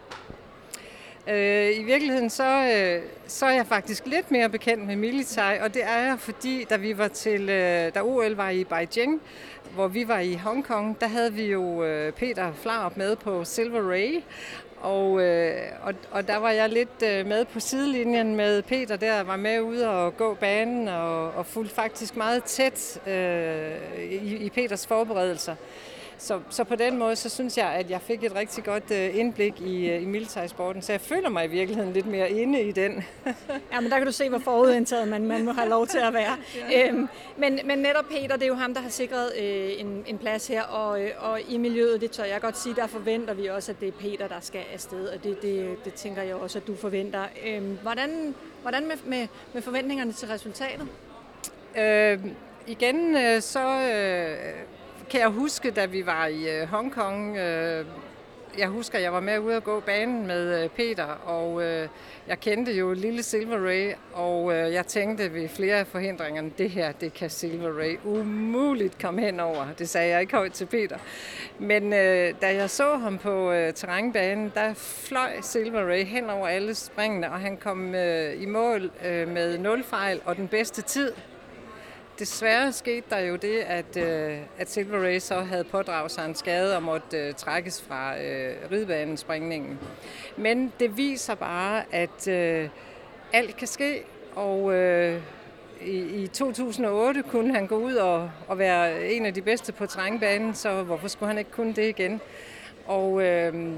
Øh, 1.29 1.79
I 1.79 1.83
virkeligheden 1.83 2.29
så, 2.29 2.43
øh, 2.43 3.01
så 3.27 3.45
er 3.45 3.51
jeg 3.51 3.67
faktisk 3.67 4.05
lidt 4.05 4.31
mere 4.31 4.49
bekendt 4.49 4.87
med 4.87 4.95
military, 4.95 5.57
og 5.59 5.73
det 5.73 5.83
er 5.83 5.97
jeg, 5.97 6.19
fordi 6.19 6.65
da 6.69 6.75
vi 6.75 6.97
var 6.97 7.07
til, 7.07 7.49
øh, 7.49 7.93
da 7.95 8.01
OL 8.01 8.35
var 8.35 8.49
i 8.49 8.63
Beijing, 8.63 9.21
hvor 9.73 9.87
vi 9.87 10.07
var 10.07 10.19
i 10.19 10.33
Hongkong, 10.33 11.01
der 11.01 11.07
havde 11.07 11.33
vi 11.33 11.45
jo 11.45 11.83
øh, 11.83 12.13
Peter 12.13 12.53
Flarup 12.53 12.97
med 12.97 13.15
på 13.15 13.45
Silver 13.45 13.91
Ray, 13.91 14.23
og, 14.81 15.21
øh, 15.21 15.61
og, 15.81 15.93
og 16.11 16.27
der 16.27 16.37
var 16.37 16.51
jeg 16.51 16.69
lidt 16.69 17.03
øh, 17.03 17.25
med 17.25 17.45
på 17.45 17.59
sidelinjen 17.59 18.35
med 18.35 18.61
Peter 18.61 18.95
der, 18.95 19.23
var 19.23 19.37
med 19.37 19.61
ude 19.61 19.89
og 19.89 20.17
gå 20.17 20.33
banen 20.33 20.87
og, 20.87 21.31
og 21.31 21.45
fulgte 21.45 21.75
faktisk 21.75 22.15
meget 22.15 22.43
tæt 22.43 22.99
øh, 23.07 23.71
i, 24.11 24.35
i 24.35 24.49
Peters 24.49 24.87
forberedelser. 24.87 25.55
Så, 26.25 26.39
så 26.49 26.63
på 26.63 26.75
den 26.75 26.97
måde, 26.97 27.15
så 27.15 27.29
synes 27.29 27.57
jeg, 27.57 27.67
at 27.67 27.89
jeg 27.89 28.01
fik 28.01 28.23
et 28.23 28.35
rigtig 28.35 28.63
godt 28.63 28.91
øh, 28.91 29.17
indblik 29.17 29.61
i, 29.61 29.89
øh, 29.89 30.01
i 30.01 30.05
militærsporten, 30.05 30.81
så 30.81 30.93
jeg 30.93 31.01
føler 31.01 31.29
mig 31.29 31.45
i 31.45 31.47
virkeligheden 31.47 31.93
lidt 31.93 32.05
mere 32.05 32.31
inde 32.31 32.61
i 32.61 32.71
den. 32.71 33.03
ja, 33.73 33.79
men 33.79 33.91
der 33.91 33.97
kan 33.97 34.05
du 34.05 34.11
se, 34.11 34.29
hvor 34.29 34.39
forudindtaget 34.39 35.07
man, 35.07 35.25
man 35.25 35.45
må 35.45 35.51
have 35.51 35.69
lov 35.69 35.87
til 35.87 35.97
at 35.97 36.13
være. 36.13 36.37
ja. 36.71 36.87
øhm, 36.87 37.07
men, 37.37 37.59
men 37.65 37.77
netop 37.79 38.05
Peter, 38.05 38.35
det 38.35 38.43
er 38.43 38.47
jo 38.47 38.55
ham, 38.55 38.73
der 38.73 38.81
har 38.81 38.89
sikret 38.89 39.31
øh, 39.39 39.71
en, 39.77 40.03
en 40.07 40.17
plads 40.17 40.47
her, 40.47 40.63
og, 40.63 41.01
øh, 41.03 41.11
og 41.17 41.41
i 41.49 41.57
miljøet, 41.57 42.01
det 42.01 42.11
tør 42.11 42.23
jeg 42.23 42.41
godt 42.41 42.57
sige, 42.57 42.75
der 42.75 42.87
forventer 42.87 43.33
vi 43.33 43.47
også, 43.47 43.71
at 43.71 43.79
det 43.79 43.87
er 43.87 43.91
Peter, 43.91 44.27
der 44.27 44.39
skal 44.41 44.61
afsted, 44.73 45.07
og 45.07 45.23
det, 45.23 45.41
det, 45.41 45.85
det 45.85 45.93
tænker 45.93 46.21
jeg 46.21 46.35
også, 46.35 46.59
at 46.59 46.67
du 46.67 46.75
forventer. 46.75 47.23
Øhm, 47.47 47.77
hvordan 47.81 48.35
hvordan 48.61 48.87
med, 48.87 48.95
med, 49.05 49.27
med 49.53 49.61
forventningerne 49.61 50.11
til 50.11 50.27
resultatet? 50.27 50.87
Øh, 51.77 52.19
igen, 52.67 53.17
øh, 53.17 53.41
så... 53.41 53.81
Øh, 53.81 54.75
kan 55.09 55.19
jeg 55.19 55.29
huske, 55.29 55.71
da 55.71 55.85
vi 55.85 56.05
var 56.05 56.27
i 56.27 56.61
øh, 56.61 56.67
Hongkong. 56.67 57.37
Øh, 57.37 57.85
jeg 58.57 58.67
husker, 58.67 58.99
jeg 58.99 59.13
var 59.13 59.19
med 59.19 59.39
ude 59.39 59.55
at 59.55 59.63
gå 59.63 59.79
banen 59.79 60.27
med 60.27 60.63
øh, 60.63 60.69
Peter, 60.69 61.05
og 61.05 61.63
øh, 61.63 61.87
jeg 62.27 62.39
kendte 62.39 62.73
jo 62.73 62.93
lille 62.93 63.23
Silver 63.23 63.67
Ray, 63.67 63.93
og 64.13 64.53
øh, 64.53 64.73
jeg 64.73 64.87
tænkte 64.87 65.33
ved 65.33 65.49
flere 65.49 65.75
af 65.75 65.87
forhindringerne, 65.87 66.51
det 66.57 66.69
her, 66.69 66.91
det 66.91 67.13
kan 67.13 67.29
Silver 67.29 67.79
Ray 67.79 67.97
umuligt 68.03 69.01
komme 69.01 69.21
hen 69.21 69.39
over. 69.39 69.67
Det 69.79 69.89
sagde 69.89 70.09
jeg 70.09 70.21
ikke 70.21 70.35
højt 70.35 70.53
til 70.53 70.65
Peter. 70.65 70.97
Men 71.59 71.93
øh, 71.93 72.33
da 72.41 72.55
jeg 72.55 72.69
så 72.69 72.97
ham 72.97 73.17
på 73.17 73.51
øh, 73.51 73.73
terrænbanen, 73.73 74.51
der 74.55 74.73
fløj 74.73 75.31
Silver 75.41 75.89
Ray 75.91 76.05
hen 76.05 76.29
over 76.29 76.47
alle 76.47 76.75
springene, 76.75 77.31
og 77.31 77.39
han 77.39 77.57
kom 77.57 77.95
øh, 77.95 78.41
i 78.41 78.45
mål 78.45 78.91
øh, 79.05 79.27
med 79.27 79.57
nul 79.57 79.83
fejl 79.83 80.21
og 80.25 80.35
den 80.35 80.47
bedste 80.47 80.81
tid 80.81 81.11
Desværre 82.19 82.73
skete 82.73 83.05
der 83.09 83.19
jo 83.19 83.35
det, 83.35 83.59
at, 83.59 83.97
øh, 83.97 84.37
at 84.57 84.69
Silver 84.69 85.03
Ray 85.03 85.19
så 85.19 85.39
havde 85.39 85.63
pådraget 85.63 86.11
sig 86.11 86.25
en 86.25 86.35
skade 86.35 86.75
og 86.75 86.83
måtte 86.83 87.17
øh, 87.17 87.33
trækkes 87.33 87.81
fra 87.81 88.21
øh, 88.21 88.55
ridbanespringningen. 88.71 89.79
Men 90.37 90.73
det 90.79 90.97
viser 90.97 91.35
bare, 91.35 91.83
at 91.91 92.27
øh, 92.27 92.69
alt 93.33 93.57
kan 93.57 93.67
ske, 93.67 94.03
og 94.35 94.73
øh, 94.73 95.21
i, 95.81 96.23
i 96.23 96.27
2008 96.27 97.23
kunne 97.23 97.53
han 97.53 97.67
gå 97.67 97.77
ud 97.77 97.95
og, 97.95 98.31
og 98.47 98.57
være 98.57 99.09
en 99.09 99.25
af 99.25 99.33
de 99.33 99.41
bedste 99.41 99.71
på 99.71 99.85
trængbanen, 99.85 100.53
så 100.53 100.83
hvorfor 100.83 101.07
skulle 101.07 101.27
han 101.27 101.37
ikke 101.37 101.51
kunne 101.51 101.73
det 101.73 101.89
igen? 101.89 102.21
Og 102.85 103.23
øh, 103.23 103.73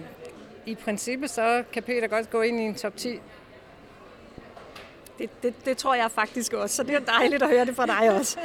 i 0.65 0.75
princippet 0.75 1.29
så 1.29 1.63
kan 1.73 1.83
Peter 1.83 2.07
godt 2.07 2.29
gå 2.29 2.41
ind 2.41 2.59
i 2.59 2.63
en 2.63 2.75
top 2.75 2.95
10 2.97 3.19
det, 5.19 5.29
det, 5.43 5.53
det 5.65 5.77
tror 5.77 5.95
jeg 5.95 6.11
faktisk 6.11 6.53
også, 6.53 6.75
så 6.75 6.83
det 6.83 6.95
er 6.95 6.99
dejligt 6.99 7.43
at 7.43 7.49
høre 7.49 7.65
det 7.65 7.75
fra 7.75 7.85
dig 7.85 8.11
også. 8.11 8.39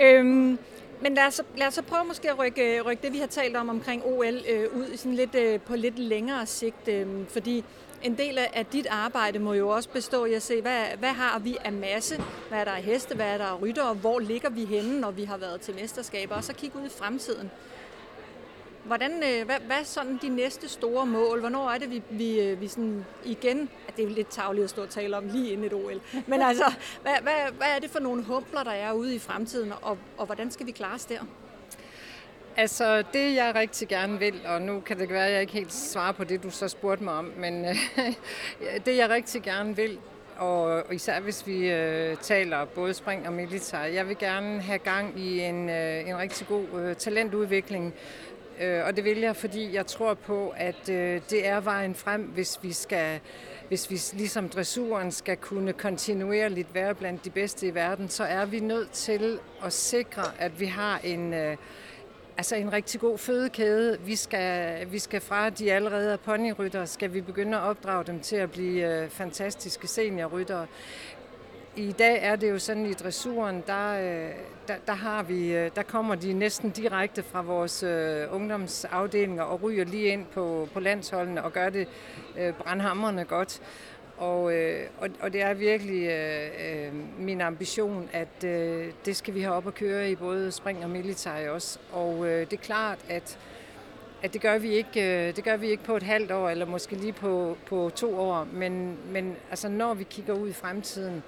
øhm, 0.00 0.58
Men 1.00 1.14
lad 1.14 1.26
os, 1.26 1.40
lad 1.56 1.66
os 1.66 1.74
så 1.74 1.82
prøve 1.82 2.04
måske 2.04 2.30
at 2.30 2.38
rykke, 2.38 2.80
rykke 2.82 3.02
det, 3.02 3.12
vi 3.12 3.18
har 3.18 3.26
talt 3.26 3.56
om 3.56 3.68
omkring 3.68 4.02
OL 4.04 4.40
øh, 4.48 4.76
ud 4.76 4.96
sådan 4.96 5.14
lidt, 5.14 5.34
øh, 5.34 5.60
på 5.60 5.76
lidt 5.76 5.98
længere 5.98 6.46
sigt. 6.46 6.88
Øh, 6.88 7.06
fordi 7.28 7.64
en 8.02 8.18
del 8.18 8.38
af 8.38 8.66
dit 8.72 8.86
arbejde 8.90 9.38
må 9.38 9.52
jo 9.52 9.68
også 9.68 9.88
bestå 9.88 10.24
i 10.24 10.34
at 10.34 10.42
se, 10.42 10.60
hvad, 10.60 10.84
hvad 10.98 11.08
har 11.08 11.38
vi 11.38 11.56
af 11.64 11.72
masse, 11.72 12.22
hvad 12.48 12.58
er 12.58 12.64
der 12.64 12.72
af 12.72 12.82
heste, 12.82 13.14
hvad 13.14 13.26
er 13.26 13.38
der 13.38 13.44
af 13.44 13.62
rytter, 13.62 13.94
hvor 13.94 14.18
ligger 14.18 14.50
vi 14.50 14.64
henne, 14.64 15.00
når 15.00 15.10
vi 15.10 15.24
har 15.24 15.36
været 15.36 15.60
til 15.60 15.74
mesterskaber, 15.74 16.34
og 16.34 16.44
så 16.44 16.52
kigge 16.54 16.78
ud 16.78 16.86
i 16.86 16.90
fremtiden. 16.98 17.50
Hvordan, 18.84 19.12
øh, 19.12 19.46
hvad, 19.46 19.56
hvad 19.66 19.76
er 19.76 19.82
sådan 19.82 20.18
de 20.22 20.28
næste 20.28 20.68
store 20.68 21.06
mål? 21.06 21.40
Hvornår 21.40 21.70
er 21.70 21.78
det, 21.78 21.90
vi, 21.90 22.02
vi, 22.10 22.40
øh, 22.40 22.60
vi 22.60 22.68
sådan 22.68 23.04
igen... 23.24 23.70
Det 23.96 24.04
er 24.04 24.08
jo 24.08 24.14
lidt 24.14 24.28
tageligt 24.30 24.64
at 24.64 24.70
stå 24.70 24.82
og 24.82 24.90
tale 24.90 25.16
om 25.16 25.28
lige 25.28 25.52
inden 25.52 25.66
et 25.66 25.72
OL. 25.72 26.00
Men 26.26 26.42
altså, 26.48 26.72
hvad, 27.02 27.12
hvad, 27.22 27.52
hvad 27.56 27.66
er 27.76 27.78
det 27.78 27.90
for 27.90 28.00
nogle 28.00 28.24
humpler, 28.24 28.62
der 28.62 28.70
er 28.70 28.92
ude 28.92 29.14
i 29.14 29.18
fremtiden, 29.18 29.72
og, 29.82 29.98
og 30.16 30.26
hvordan 30.26 30.50
skal 30.50 30.66
vi 30.66 30.70
klare 30.70 30.94
os 30.94 31.04
der? 31.04 31.18
Altså, 32.56 33.02
det 33.12 33.34
jeg 33.34 33.54
rigtig 33.54 33.88
gerne 33.88 34.18
vil, 34.18 34.34
og 34.46 34.62
nu 34.62 34.80
kan 34.80 34.98
det 34.98 35.08
være, 35.08 35.26
at 35.26 35.32
jeg 35.32 35.40
ikke 35.40 35.52
helt 35.52 35.72
svarer 35.72 36.12
på 36.12 36.24
det, 36.24 36.42
du 36.42 36.50
så 36.50 36.68
spurgte 36.68 37.04
mig 37.04 37.14
om, 37.14 37.32
men 37.36 37.64
det 38.86 38.96
jeg 38.96 39.10
rigtig 39.10 39.42
gerne 39.42 39.76
vil, 39.76 39.98
og 40.38 40.94
især 40.94 41.20
hvis 41.20 41.46
vi 41.46 41.70
øh, 41.70 42.16
taler 42.16 42.64
både 42.64 42.94
spring 42.94 43.26
og 43.26 43.32
militær, 43.32 43.78
jeg 43.78 44.08
vil 44.08 44.18
gerne 44.18 44.60
have 44.60 44.78
gang 44.78 45.20
i 45.20 45.40
en, 45.40 45.68
øh, 45.68 46.08
en 46.08 46.18
rigtig 46.18 46.46
god 46.46 46.64
øh, 46.80 46.96
talentudvikling, 46.96 47.86
øh, 47.86 48.33
Øh, 48.60 48.84
og 48.86 48.96
det 48.96 49.04
vil 49.04 49.18
jeg, 49.18 49.36
fordi 49.36 49.74
jeg 49.74 49.86
tror 49.86 50.14
på, 50.14 50.54
at 50.56 50.88
øh, 50.88 51.20
det 51.30 51.46
er 51.46 51.60
vejen 51.60 51.94
frem, 51.94 52.22
hvis 52.22 52.58
vi 52.62 52.72
skal 52.72 53.20
hvis 53.68 53.90
vi 53.90 54.18
ligesom 54.18 54.48
dressuren 54.48 55.12
skal 55.12 55.36
kunne 55.36 55.72
kontinuerligt 55.72 56.74
være 56.74 56.94
blandt 56.94 57.24
de 57.24 57.30
bedste 57.30 57.66
i 57.66 57.74
verden, 57.74 58.08
så 58.08 58.24
er 58.24 58.44
vi 58.44 58.60
nødt 58.60 58.90
til 58.90 59.38
at 59.64 59.72
sikre, 59.72 60.22
at 60.38 60.60
vi 60.60 60.66
har 60.66 61.00
en, 61.04 61.34
øh, 61.34 61.56
altså 62.36 62.56
en 62.56 62.72
rigtig 62.72 63.00
god 63.00 63.18
fødekæde. 63.18 63.98
Vi 64.00 64.16
skal, 64.16 64.76
vi 64.92 64.98
skal 64.98 65.20
fra 65.20 65.50
de 65.50 65.72
allerede 65.72 66.18
ponyrytter, 66.18 66.84
skal 66.84 67.14
vi 67.14 67.20
begynde 67.20 67.56
at 67.56 67.62
opdrage 67.62 68.04
dem 68.04 68.20
til 68.20 68.36
at 68.36 68.50
blive 68.50 69.08
fantastiske 69.10 69.86
seniorryttere. 69.86 70.66
I 71.76 71.92
dag 71.92 72.18
er 72.22 72.36
det 72.36 72.50
jo 72.50 72.58
sådan 72.58 72.86
i 72.86 72.92
dressuren, 72.92 73.62
der, 73.66 73.92
øh, 73.92 74.30
der, 74.68 74.74
der, 74.86 74.92
har 74.92 75.22
vi, 75.22 75.54
øh, 75.54 75.70
der 75.76 75.82
kommer 75.82 76.14
de 76.14 76.32
næsten 76.32 76.70
direkte 76.70 77.22
fra 77.22 77.42
vores 77.42 77.82
øh, 77.82 78.34
ungdomsafdelinger 78.34 79.42
og 79.42 79.62
ryger 79.62 79.84
lige 79.84 80.06
ind 80.06 80.26
på, 80.26 80.68
på 80.72 80.80
landsholdene 80.80 81.44
og 81.44 81.52
gør 81.52 81.70
det 81.70 81.88
øh, 82.38 82.52
brandhammerne 82.52 83.24
godt. 83.24 83.60
Og, 84.18 84.54
øh, 84.54 84.86
og, 84.98 85.08
og 85.20 85.32
det 85.32 85.42
er 85.42 85.54
virkelig 85.54 86.08
øh, 86.08 86.46
øh, 86.46 86.92
min 87.18 87.40
ambition, 87.40 88.08
at 88.12 88.44
øh, 88.44 88.92
det 89.04 89.16
skal 89.16 89.34
vi 89.34 89.40
have 89.40 89.54
op 89.54 89.66
at 89.66 89.74
køre 89.74 90.10
i 90.10 90.14
både 90.14 90.52
spring 90.52 90.84
og 90.84 90.90
militær 90.90 91.50
også. 91.50 91.78
Og 91.92 92.26
øh, 92.26 92.40
det 92.40 92.52
er 92.52 92.62
klart, 92.62 92.98
at, 93.08 93.38
at 94.22 94.32
det, 94.32 94.40
gør 94.40 94.58
vi 94.58 94.68
ikke, 94.68 95.28
øh, 95.28 95.36
det 95.36 95.44
gør 95.44 95.56
vi 95.56 95.68
ikke 95.68 95.84
på 95.84 95.96
et 95.96 96.02
halvt 96.02 96.30
år, 96.30 96.48
eller 96.48 96.66
måske 96.66 96.96
lige 96.96 97.12
på, 97.12 97.56
på 97.66 97.90
to 97.94 98.18
år. 98.18 98.48
Men, 98.52 98.96
men 99.10 99.36
altså, 99.50 99.68
når 99.68 99.94
vi 99.94 100.04
kigger 100.04 100.34
ud 100.34 100.48
i 100.48 100.52
fremtiden, 100.52 101.22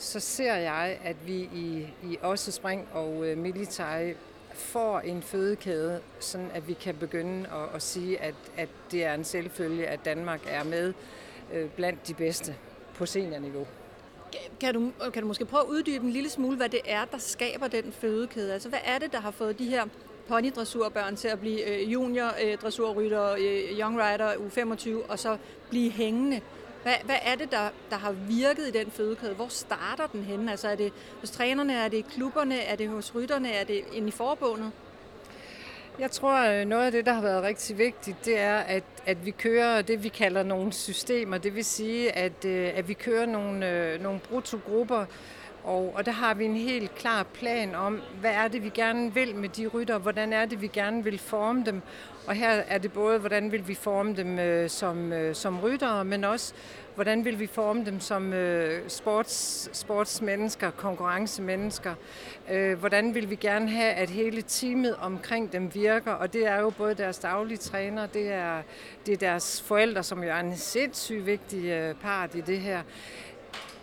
så 0.00 0.20
ser 0.20 0.54
jeg, 0.54 0.98
at 1.04 1.16
vi 1.26 1.34
i, 1.54 1.86
i 2.02 2.18
også 2.22 2.52
spring 2.52 2.88
og 2.92 3.26
øh, 3.28 3.38
militær 3.38 4.12
får 4.54 5.00
en 5.00 5.22
fødekæde, 5.22 6.00
sådan 6.20 6.50
at 6.54 6.68
vi 6.68 6.72
kan 6.72 6.94
begynde 6.94 7.48
at, 7.48 7.74
at 7.74 7.82
sige, 7.82 8.20
at, 8.20 8.34
at 8.56 8.68
det 8.90 9.04
er 9.04 9.14
en 9.14 9.24
selvfølge, 9.24 9.86
at 9.86 10.04
Danmark 10.04 10.40
er 10.48 10.64
med 10.64 10.92
øh, 11.52 11.68
blandt 11.68 12.08
de 12.08 12.14
bedste 12.14 12.56
på 12.94 13.06
seniorniveau. 13.06 13.66
Kan 14.60 14.74
du, 14.74 14.92
kan 15.12 15.22
du 15.22 15.28
måske 15.28 15.44
prøve 15.44 15.62
at 15.62 15.68
uddybe 15.68 16.04
en 16.04 16.12
lille 16.12 16.30
smule, 16.30 16.56
hvad 16.56 16.68
det 16.68 16.80
er, 16.84 17.04
der 17.04 17.18
skaber 17.18 17.68
den 17.68 17.92
fødekæde? 17.92 18.52
Altså, 18.52 18.68
hvad 18.68 18.78
er 18.84 18.98
det, 18.98 19.12
der 19.12 19.20
har 19.20 19.30
fået 19.30 19.58
de 19.58 19.68
her 19.68 19.84
ponydressurbørn 20.28 21.16
til 21.16 21.28
at 21.28 21.40
blive 21.40 21.64
øh, 21.64 21.92
junior 21.92 22.30
øh, 22.44 22.58
dressurrytter, 22.58 23.32
øh, 23.32 23.78
young 23.78 23.98
rider 23.98 24.32
U25, 24.34 25.10
og 25.10 25.18
så 25.18 25.36
blive 25.70 25.90
hængende? 25.90 26.40
Hvad, 26.82 26.94
hvad 27.04 27.16
er 27.22 27.34
det, 27.34 27.50
der, 27.50 27.68
der 27.90 27.96
har 27.96 28.12
virket 28.12 28.68
i 28.68 28.70
den 28.70 28.90
fødekæde? 28.90 29.34
Hvor 29.34 29.48
starter 29.48 30.06
den 30.06 30.22
henne? 30.22 30.50
Altså, 30.50 30.68
er 30.68 30.76
det 30.76 30.92
hos 31.20 31.30
trænerne, 31.30 31.74
er 31.74 31.88
det 31.88 31.96
i 31.96 32.04
klubberne, 32.14 32.60
er 32.60 32.76
det 32.76 32.88
hos 32.88 33.14
rytterne, 33.14 33.52
er 33.52 33.64
det 33.64 33.84
inde 33.92 34.08
i 34.08 34.10
forbundet? 34.10 34.72
Jeg 35.98 36.10
tror, 36.10 36.60
øh, 36.60 36.64
noget 36.64 36.86
af 36.86 36.92
det, 36.92 37.06
der 37.06 37.12
har 37.12 37.22
været 37.22 37.42
rigtig 37.42 37.78
vigtigt, 37.78 38.24
det 38.24 38.38
er, 38.38 38.56
at, 38.56 38.84
at 39.06 39.26
vi 39.26 39.30
kører 39.30 39.82
det, 39.82 40.04
vi 40.04 40.08
kalder 40.08 40.42
nogle 40.42 40.72
systemer. 40.72 41.38
Det 41.38 41.54
vil 41.54 41.64
sige, 41.64 42.12
at, 42.12 42.44
øh, 42.44 42.70
at 42.74 42.88
vi 42.88 42.94
kører 42.94 43.26
nogle, 43.26 43.70
øh, 43.70 44.02
nogle 44.02 44.02
nogle 44.02 44.20
brutogrupper, 44.20 45.04
og, 45.64 45.92
og 45.96 46.06
der 46.06 46.12
har 46.12 46.34
vi 46.34 46.44
en 46.44 46.56
helt 46.56 46.94
klar 46.94 47.22
plan 47.22 47.74
om, 47.74 48.00
hvad 48.20 48.30
er 48.30 48.48
det, 48.48 48.64
vi 48.64 48.68
gerne 48.68 49.14
vil 49.14 49.34
med 49.34 49.48
de 49.48 49.66
rytter, 49.66 49.98
hvordan 49.98 50.32
er 50.32 50.46
det, 50.46 50.62
vi 50.62 50.66
gerne 50.66 51.04
vil 51.04 51.18
forme 51.18 51.64
dem. 51.66 51.82
Og 52.26 52.34
her 52.34 52.50
er 52.50 52.78
det 52.78 52.92
både, 52.92 53.18
hvordan 53.18 53.52
vil 53.52 53.68
vi 53.68 53.74
forme 53.74 54.16
dem 54.16 54.38
øh, 54.38 54.70
som, 54.70 55.12
øh, 55.12 55.34
som 55.34 55.60
ryttere, 55.60 56.04
men 56.04 56.24
også, 56.24 56.54
hvordan 56.94 57.24
vil 57.24 57.38
vi 57.38 57.46
forme 57.46 57.84
dem 57.84 58.00
som 58.00 58.32
øh, 58.32 58.88
sports, 58.88 59.68
sportsmennesker, 59.72 60.70
konkurrencemennesker. 60.70 61.94
Øh, 62.50 62.78
hvordan 62.78 63.14
vil 63.14 63.30
vi 63.30 63.34
gerne 63.34 63.70
have, 63.70 63.92
at 63.92 64.10
hele 64.10 64.42
teamet 64.42 64.96
omkring 64.96 65.52
dem 65.52 65.74
virker, 65.74 66.12
og 66.12 66.32
det 66.32 66.46
er 66.46 66.60
jo 66.60 66.70
både 66.70 66.94
deres 66.94 67.18
daglige 67.18 67.58
træner, 67.58 68.06
det 68.06 68.32
er, 68.32 68.62
det 69.06 69.12
er 69.12 69.18
deres 69.18 69.62
forældre, 69.62 70.02
som 70.02 70.24
jo 70.24 70.30
er 70.30 70.40
en 70.40 70.56
sindssygt 70.56 71.26
vigtig 71.26 71.64
øh, 71.64 71.94
part 71.94 72.34
i 72.34 72.40
det 72.40 72.58
her 72.58 72.82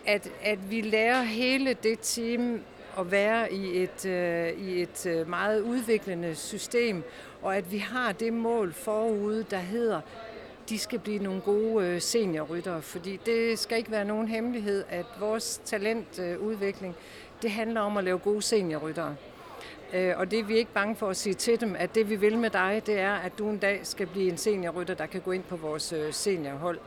at, 0.08 0.30
at 0.42 0.70
vi 0.70 0.80
lærer 0.80 1.22
hele 1.22 1.76
det 1.82 1.98
team 2.02 2.60
at 2.98 3.10
være 3.10 3.52
i 3.52 3.82
et, 3.82 4.06
øh, 4.06 4.48
i 4.48 4.82
et 4.82 5.06
øh, 5.06 5.28
meget 5.28 5.60
udviklende 5.60 6.34
system, 6.34 7.02
og 7.42 7.56
at 7.56 7.72
vi 7.72 7.78
har 7.78 8.12
det 8.12 8.32
mål 8.32 8.72
forude, 8.72 9.44
der 9.50 9.58
hedder, 9.58 10.00
de 10.68 10.78
skal 10.78 10.98
blive 10.98 11.18
nogle 11.18 11.40
gode 11.40 11.86
øh, 11.86 12.00
seniorryttere, 12.00 12.82
fordi 12.82 13.20
det 13.26 13.58
skal 13.58 13.78
ikke 13.78 13.90
være 13.90 14.04
nogen 14.04 14.28
hemmelighed, 14.28 14.84
at 14.88 15.06
vores 15.20 15.60
talentudvikling, 15.64 16.94
øh, 16.98 17.42
det 17.42 17.50
handler 17.50 17.80
om 17.80 17.96
at 17.96 18.04
lave 18.04 18.18
gode 18.18 18.42
seniorryttere. 18.42 19.16
Øh, 19.92 20.14
og 20.16 20.30
det 20.30 20.38
er 20.38 20.44
vi 20.44 20.56
ikke 20.56 20.72
bange 20.72 20.96
for 20.96 21.10
at 21.10 21.16
sige 21.16 21.34
til 21.34 21.60
dem, 21.60 21.76
at 21.78 21.94
det 21.94 22.10
vi 22.10 22.16
vil 22.16 22.38
med 22.38 22.50
dig, 22.50 22.82
det 22.86 22.98
er, 22.98 23.14
at 23.14 23.38
du 23.38 23.48
en 23.50 23.58
dag 23.58 23.80
skal 23.82 24.06
blive 24.06 24.30
en 24.30 24.36
seniorrytter, 24.36 24.94
der 24.94 25.06
kan 25.06 25.20
gå 25.20 25.32
ind 25.32 25.42
på 25.42 25.56
vores 25.56 25.92
øh, 25.92 26.12
seniorhold. 26.12 26.78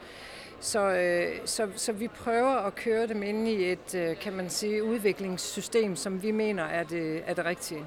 Så, 0.62 0.80
øh, 0.80 1.40
så, 1.46 1.68
så 1.76 1.92
vi 1.92 2.08
prøver 2.08 2.56
at 2.56 2.76
køre 2.76 3.08
dem 3.08 3.24
ind 3.24 3.48
i 3.48 3.72
et, 3.72 3.96
øh, 3.96 4.20
kan 4.20 4.34
man 4.34 4.50
sige, 4.50 4.84
udviklingssystem, 4.84 5.96
som 5.96 6.24
vi 6.24 6.32
mener 6.32 6.64
er 6.64 6.84
det, 6.84 7.24
er 7.26 7.34
det 7.34 7.46
rigtige. 7.46 7.86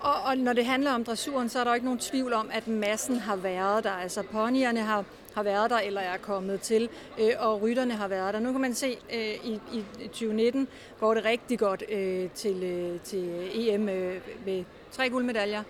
Og, 0.00 0.14
og 0.24 0.38
når 0.38 0.52
det 0.52 0.66
handler 0.66 0.92
om 0.92 1.04
dressuren, 1.04 1.48
så 1.48 1.60
er 1.60 1.64
der 1.64 1.74
ikke 1.74 1.86
nogen 1.86 2.00
tvivl 2.00 2.32
om, 2.32 2.50
at 2.52 2.68
massen 2.68 3.16
har 3.16 3.36
været 3.36 3.84
der. 3.84 3.90
Altså 3.90 4.22
ponyerne 4.22 4.80
har, 4.80 5.04
har 5.34 5.42
været 5.42 5.70
der 5.70 5.78
eller 5.78 6.00
er 6.00 6.16
kommet 6.16 6.60
til, 6.60 6.88
øh, 7.18 7.32
og 7.38 7.62
rytterne 7.62 7.94
har 7.94 8.08
været 8.08 8.34
der. 8.34 8.40
Nu 8.40 8.52
kan 8.52 8.60
man 8.60 8.74
se, 8.74 8.98
øh, 9.14 9.46
i, 9.46 9.60
i 9.72 9.84
2019 10.06 10.68
går 11.00 11.14
det 11.14 11.24
rigtig 11.24 11.58
godt 11.58 11.82
øh, 11.88 12.30
til, 12.30 12.62
øh, 12.62 13.00
til 13.00 13.50
EM 13.54 13.88
øh, 13.88 14.20
med 14.46 14.64
tre 14.92 15.10
guldmedaljer. 15.10 15.62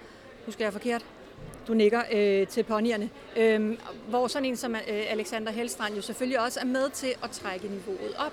Husker 0.46 0.64
jeg 0.64 0.72
forkert? 0.72 1.04
Du 1.68 1.74
nikker 1.74 2.02
øh, 2.12 2.46
til 2.46 2.62
ponyerne, 2.62 3.10
øh, 3.36 3.78
hvor 4.08 4.26
sådan 4.26 4.48
en 4.48 4.56
som 4.56 4.74
øh, 4.74 4.80
Alexander 4.88 5.52
Helstrand 5.52 5.94
jo 5.94 6.02
selvfølgelig 6.02 6.40
også 6.40 6.60
er 6.60 6.64
med 6.64 6.90
til 6.90 7.14
at 7.22 7.30
trække 7.30 7.68
niveauet 7.68 8.14
op. 8.18 8.32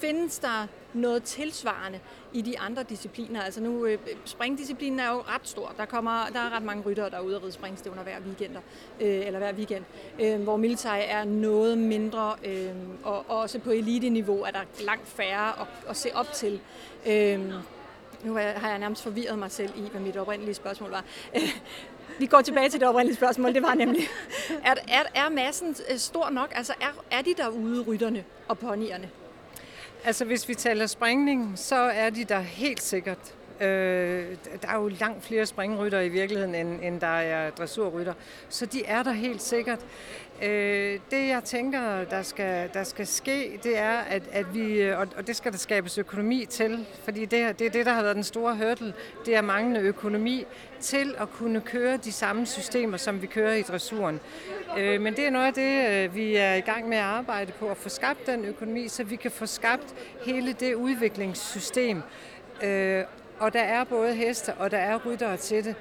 Findes 0.00 0.38
der 0.38 0.66
noget 0.92 1.22
tilsvarende 1.22 2.00
i 2.32 2.42
de 2.42 2.58
andre 2.58 2.82
discipliner? 2.82 3.42
Altså 3.42 3.60
nu, 3.60 3.84
øh, 3.84 3.98
springdisciplinen 4.24 5.00
er 5.00 5.12
jo 5.12 5.20
ret 5.20 5.48
stor. 5.48 5.74
Der, 5.76 5.84
kommer, 5.84 6.26
der 6.32 6.40
er 6.40 6.56
ret 6.56 6.62
mange 6.62 6.82
ryttere, 6.82 7.10
der 7.10 7.16
er 7.16 7.20
ude 7.20 7.36
og 7.36 7.42
ride 7.42 7.52
springstævner 7.52 8.02
hver, 8.02 8.20
weekender, 8.26 8.60
øh, 9.00 9.26
eller 9.26 9.38
hver 9.38 9.52
weekend. 9.52 9.84
Øh, 10.20 10.42
hvor 10.42 10.56
militær 10.56 10.90
er 10.90 11.24
noget 11.24 11.78
mindre, 11.78 12.34
øh, 12.44 12.70
og 13.02 13.24
også 13.28 13.58
på 13.58 13.70
elite-niveau 13.70 14.42
er 14.42 14.50
der 14.50 14.60
langt 14.84 15.08
færre 15.08 15.60
at, 15.60 15.66
at 15.88 15.96
se 15.96 16.14
op 16.14 16.32
til. 16.32 16.60
Øh, 17.06 17.40
nu 18.24 18.34
har 18.34 18.68
jeg 18.68 18.78
nærmest 18.78 19.02
forvirret 19.02 19.38
mig 19.38 19.50
selv 19.50 19.70
i, 19.76 19.88
hvad 19.90 20.00
mit 20.00 20.16
oprindelige 20.16 20.54
spørgsmål 20.54 20.90
var. 20.90 21.04
Vi 22.20 22.26
går 22.26 22.40
tilbage 22.40 22.68
til 22.68 22.80
det 22.80 22.88
oprindelige 22.88 23.16
spørgsmål, 23.16 23.54
det 23.54 23.62
var 23.62 23.74
nemlig, 23.74 24.08
er, 24.64 24.74
er, 24.88 25.02
er 25.14 25.28
massen 25.28 25.76
øh, 25.90 25.98
stor 25.98 26.30
nok? 26.30 26.52
Altså 26.54 26.72
er, 26.80 27.18
er 27.18 27.22
de 27.22 27.34
derude, 27.36 27.82
rytterne 27.82 28.24
og 28.48 28.58
ponyerne? 28.58 29.10
Altså 30.04 30.24
hvis 30.24 30.48
vi 30.48 30.54
taler 30.54 30.86
springning, 30.86 31.52
så 31.58 31.76
er 31.76 32.10
de 32.10 32.24
der 32.24 32.40
helt 32.40 32.82
sikkert. 32.82 33.34
Øh, 33.60 34.36
der 34.62 34.68
er 34.68 34.76
jo 34.76 34.88
langt 34.88 35.24
flere 35.24 35.46
springrytter 35.46 36.00
i 36.00 36.08
virkeligheden, 36.08 36.54
end, 36.54 36.78
end 36.82 37.00
der 37.00 37.06
er 37.06 37.50
dressurrytter. 37.50 38.14
Så 38.48 38.66
de 38.66 38.84
er 38.84 39.02
der 39.02 39.12
helt 39.12 39.42
sikkert. 39.42 39.78
Øh, 40.42 40.98
det 41.10 41.28
jeg 41.28 41.44
tænker, 41.44 42.04
der 42.04 42.22
skal, 42.22 42.70
der 42.74 42.84
skal 42.84 43.06
ske, 43.06 43.60
det 43.62 43.78
er, 43.78 43.98
at, 43.98 44.22
at 44.32 44.54
vi, 44.54 44.88
og, 44.88 45.08
og 45.16 45.26
det 45.26 45.36
skal 45.36 45.52
der 45.52 45.58
skabes 45.58 45.98
økonomi 45.98 46.44
til, 46.44 46.86
fordi 47.04 47.20
det, 47.24 47.58
det 47.58 47.66
er 47.66 47.70
det, 47.70 47.86
der 47.86 47.92
har 47.92 48.02
været 48.02 48.16
den 48.16 48.24
store 48.24 48.56
hurdle, 48.56 48.94
det 49.26 49.36
er 49.36 49.40
manglende 49.40 49.80
økonomi 49.80 50.46
til 50.80 51.14
at 51.18 51.30
kunne 51.30 51.60
køre 51.60 51.96
de 51.96 52.12
samme 52.12 52.46
systemer, 52.46 52.96
som 52.96 53.22
vi 53.22 53.26
kører 53.26 53.54
i 53.54 53.62
dressuren. 53.62 54.20
Øh, 54.78 55.00
men 55.00 55.16
det 55.16 55.26
er 55.26 55.30
noget 55.30 55.46
af 55.46 55.54
det, 55.54 56.04
øh, 56.04 56.16
vi 56.16 56.36
er 56.36 56.54
i 56.54 56.60
gang 56.60 56.88
med 56.88 56.96
at 56.96 57.04
arbejde 57.04 57.52
på, 57.52 57.68
at 57.68 57.76
få 57.76 57.88
skabt 57.88 58.26
den 58.26 58.44
økonomi, 58.44 58.88
så 58.88 59.04
vi 59.04 59.16
kan 59.16 59.30
få 59.30 59.46
skabt 59.46 59.94
hele 60.26 60.52
det 60.52 60.74
udviklingssystem, 60.74 62.02
øh, 62.62 63.04
og 63.40 63.52
der 63.52 63.60
er 63.60 63.84
både 63.84 64.14
heste, 64.14 64.54
og 64.54 64.70
der 64.70 64.78
er 64.78 64.98
ryttere 65.06 65.36
til 65.36 65.64
det. 65.64 65.74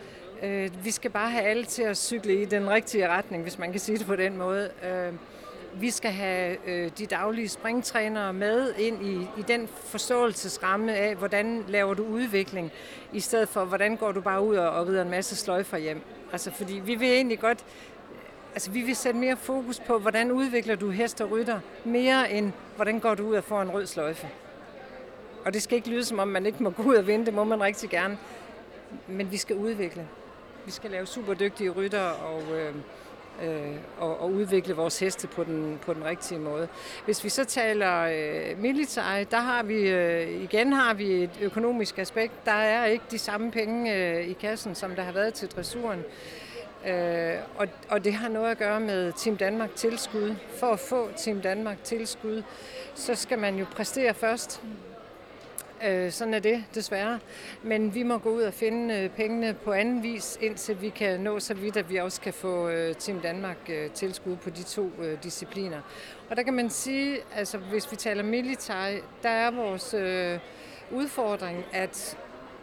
Øh, 0.44 0.86
vi 0.86 0.92
skal 0.92 1.12
bare 1.12 1.30
have 1.30 1.44
alle 1.44 1.66
til 1.66 1.84
at 1.84 1.98
cykle 1.98 2.42
i 2.42 2.46
den 2.46 2.70
rigtige 2.70 3.10
retning, 3.10 3.44
hvis 3.44 3.58
man 3.58 3.72
kan 3.72 3.80
sige 3.80 3.98
det 3.98 4.06
på 4.06 4.16
den 4.16 4.38
måde. 4.38 4.70
Øh, 4.84 5.14
vi 5.74 5.90
skal 5.90 6.12
have 6.12 6.58
øh, 6.68 6.92
de 6.98 7.06
daglige 7.06 7.50
springtrænere 7.50 8.34
med 8.34 8.74
ind 8.78 9.06
i, 9.06 9.16
i 9.40 9.42
den 9.48 9.68
forståelsesramme 9.68 10.96
af, 10.96 11.16
hvordan 11.16 11.64
laver 11.68 11.94
du 11.94 12.06
udvikling, 12.06 12.72
i 13.14 13.20
stedet 13.20 13.50
for, 13.50 13.66
hvordan 13.66 13.96
går 13.96 14.12
du 14.12 14.22
bare 14.22 14.44
ud 14.44 14.56
og, 14.56 14.70
og 14.70 14.88
rider 14.88 15.02
en 15.02 15.10
masse 15.10 15.36
sløjfer 15.36 15.78
hjem. 15.78 16.02
Altså, 16.32 16.52
fordi 16.52 16.74
vi 16.74 16.96
vil 16.96 17.08
egentlig 17.08 17.40
godt, 17.40 17.66
altså 18.54 18.72
vi 18.72 18.82
vil 18.82 18.96
sætte 18.96 19.20
mere 19.20 19.38
fokus 19.38 19.80
på, 19.80 20.00
hvordan 20.00 20.32
udvikler 20.32 20.76
du 20.76 20.90
hest 20.90 21.22
og 21.22 21.32
rytter, 21.32 21.60
mere 21.86 22.32
end, 22.32 22.52
hvordan 22.76 23.00
går 23.00 23.16
du 23.16 23.28
ud 23.28 23.36
og 23.36 23.44
får 23.44 23.62
en 23.62 23.72
rød 23.72 23.86
sløjfe. 23.86 24.28
Og 25.46 25.54
det 25.54 25.62
skal 25.62 25.76
ikke 25.76 25.90
lyde, 25.90 26.06
som 26.06 26.20
om 26.20 26.28
man 26.28 26.46
ikke 26.46 26.64
må 26.64 26.70
gå 26.70 26.84
ud 26.84 26.96
og 26.96 27.08
vinde, 27.08 27.26
det 27.26 27.34
må 27.34 27.44
man 27.44 27.62
rigtig 27.62 27.90
gerne. 27.90 28.18
Men 29.08 29.32
vi 29.32 29.38
skal 29.38 29.56
udvikle. 29.56 30.08
Vi 30.66 30.72
skal 30.72 30.92
lave 30.92 31.06
super 31.06 31.34
dygtige 31.34 31.70
rytter 31.70 32.10
og, 32.10 32.42
øh, 32.58 32.76
øh, 33.44 33.76
og, 34.00 34.20
og 34.20 34.32
udvikle 34.32 34.74
vores 34.76 35.00
heste 35.00 35.28
på 35.28 35.44
den, 35.44 35.80
på 35.82 35.94
den 35.94 36.06
rigtige 36.06 36.40
måde. 36.40 36.68
Hvis 37.06 37.24
vi 37.24 37.30
så 37.30 37.46
taler 37.46 38.02
øh, 38.02 38.60
militær, 38.62 39.24
der 39.32 39.40
har 39.40 39.64
vi 39.64 39.90
øh, 39.90 40.44
igen 40.44 40.74
har 40.74 40.94
vi 40.94 41.24
et 41.24 41.40
økonomisk 41.42 42.00
aspekt. 42.00 42.46
Der 42.46 42.52
er 42.52 42.86
ikke 42.86 43.06
de 43.12 43.18
samme 43.18 43.52
penge 43.52 43.96
øh, 43.96 44.28
i 44.28 44.34
kassen, 44.34 44.76
som 44.76 44.96
der 44.96 45.04
har 45.04 45.12
været 45.12 45.34
til 45.34 45.52
dressuren. 45.52 46.04
Øh, 46.88 47.36
og, 47.58 47.68
og 47.90 48.04
det 48.04 48.14
har 48.14 48.30
noget 48.30 48.52
at 48.52 48.58
gøre 48.58 48.80
med 48.80 49.14
Team 49.14 49.38
Danmark 49.38 49.76
tilskud. 49.76 50.36
For 50.60 50.68
at 50.68 50.80
få 50.80 51.10
Team 51.18 51.42
Danmark 51.42 51.84
tilskud, 51.84 52.44
så 52.96 53.16
skal 53.16 53.40
man 53.40 53.56
jo 53.56 53.66
præstere 53.76 54.14
først. 54.14 54.62
Øh, 55.88 56.12
sådan 56.12 56.34
er 56.34 56.40
det, 56.40 56.64
desværre. 56.76 57.20
Men 57.64 57.96
vi 57.96 58.04
må 58.04 58.18
gå 58.18 58.30
ud 58.30 58.42
og 58.42 58.54
finde 58.54 58.96
øh, 58.96 59.10
pengene 59.10 59.54
på 59.54 59.72
anden 59.72 60.04
vis, 60.04 60.38
indtil 60.42 60.82
vi 60.82 60.90
kan 60.90 61.20
nå 61.20 61.40
så 61.40 61.54
vidt, 61.54 61.78
at 61.78 61.90
vi 61.90 61.98
også 61.98 62.22
kan 62.22 62.34
få 62.34 62.70
øh, 62.70 62.96
Team 62.96 63.20
Danmark 63.20 63.58
øh, 63.70 63.92
tilskud 63.92 64.36
på 64.36 64.50
de 64.50 64.64
to 64.64 64.92
øh, 65.02 65.18
discipliner. 65.24 65.82
Og 66.30 66.36
der 66.36 66.44
kan 66.44 66.54
man 66.54 66.70
sige, 66.70 67.18
altså 67.36 67.58
hvis 67.58 67.92
vi 67.92 67.96
taler 67.96 68.24
militær, 68.24 69.00
der 69.24 69.30
er 69.30 69.52
vores 69.52 69.94
øh, 69.94 70.40
udfordring, 70.92 71.66
at 71.74 72.18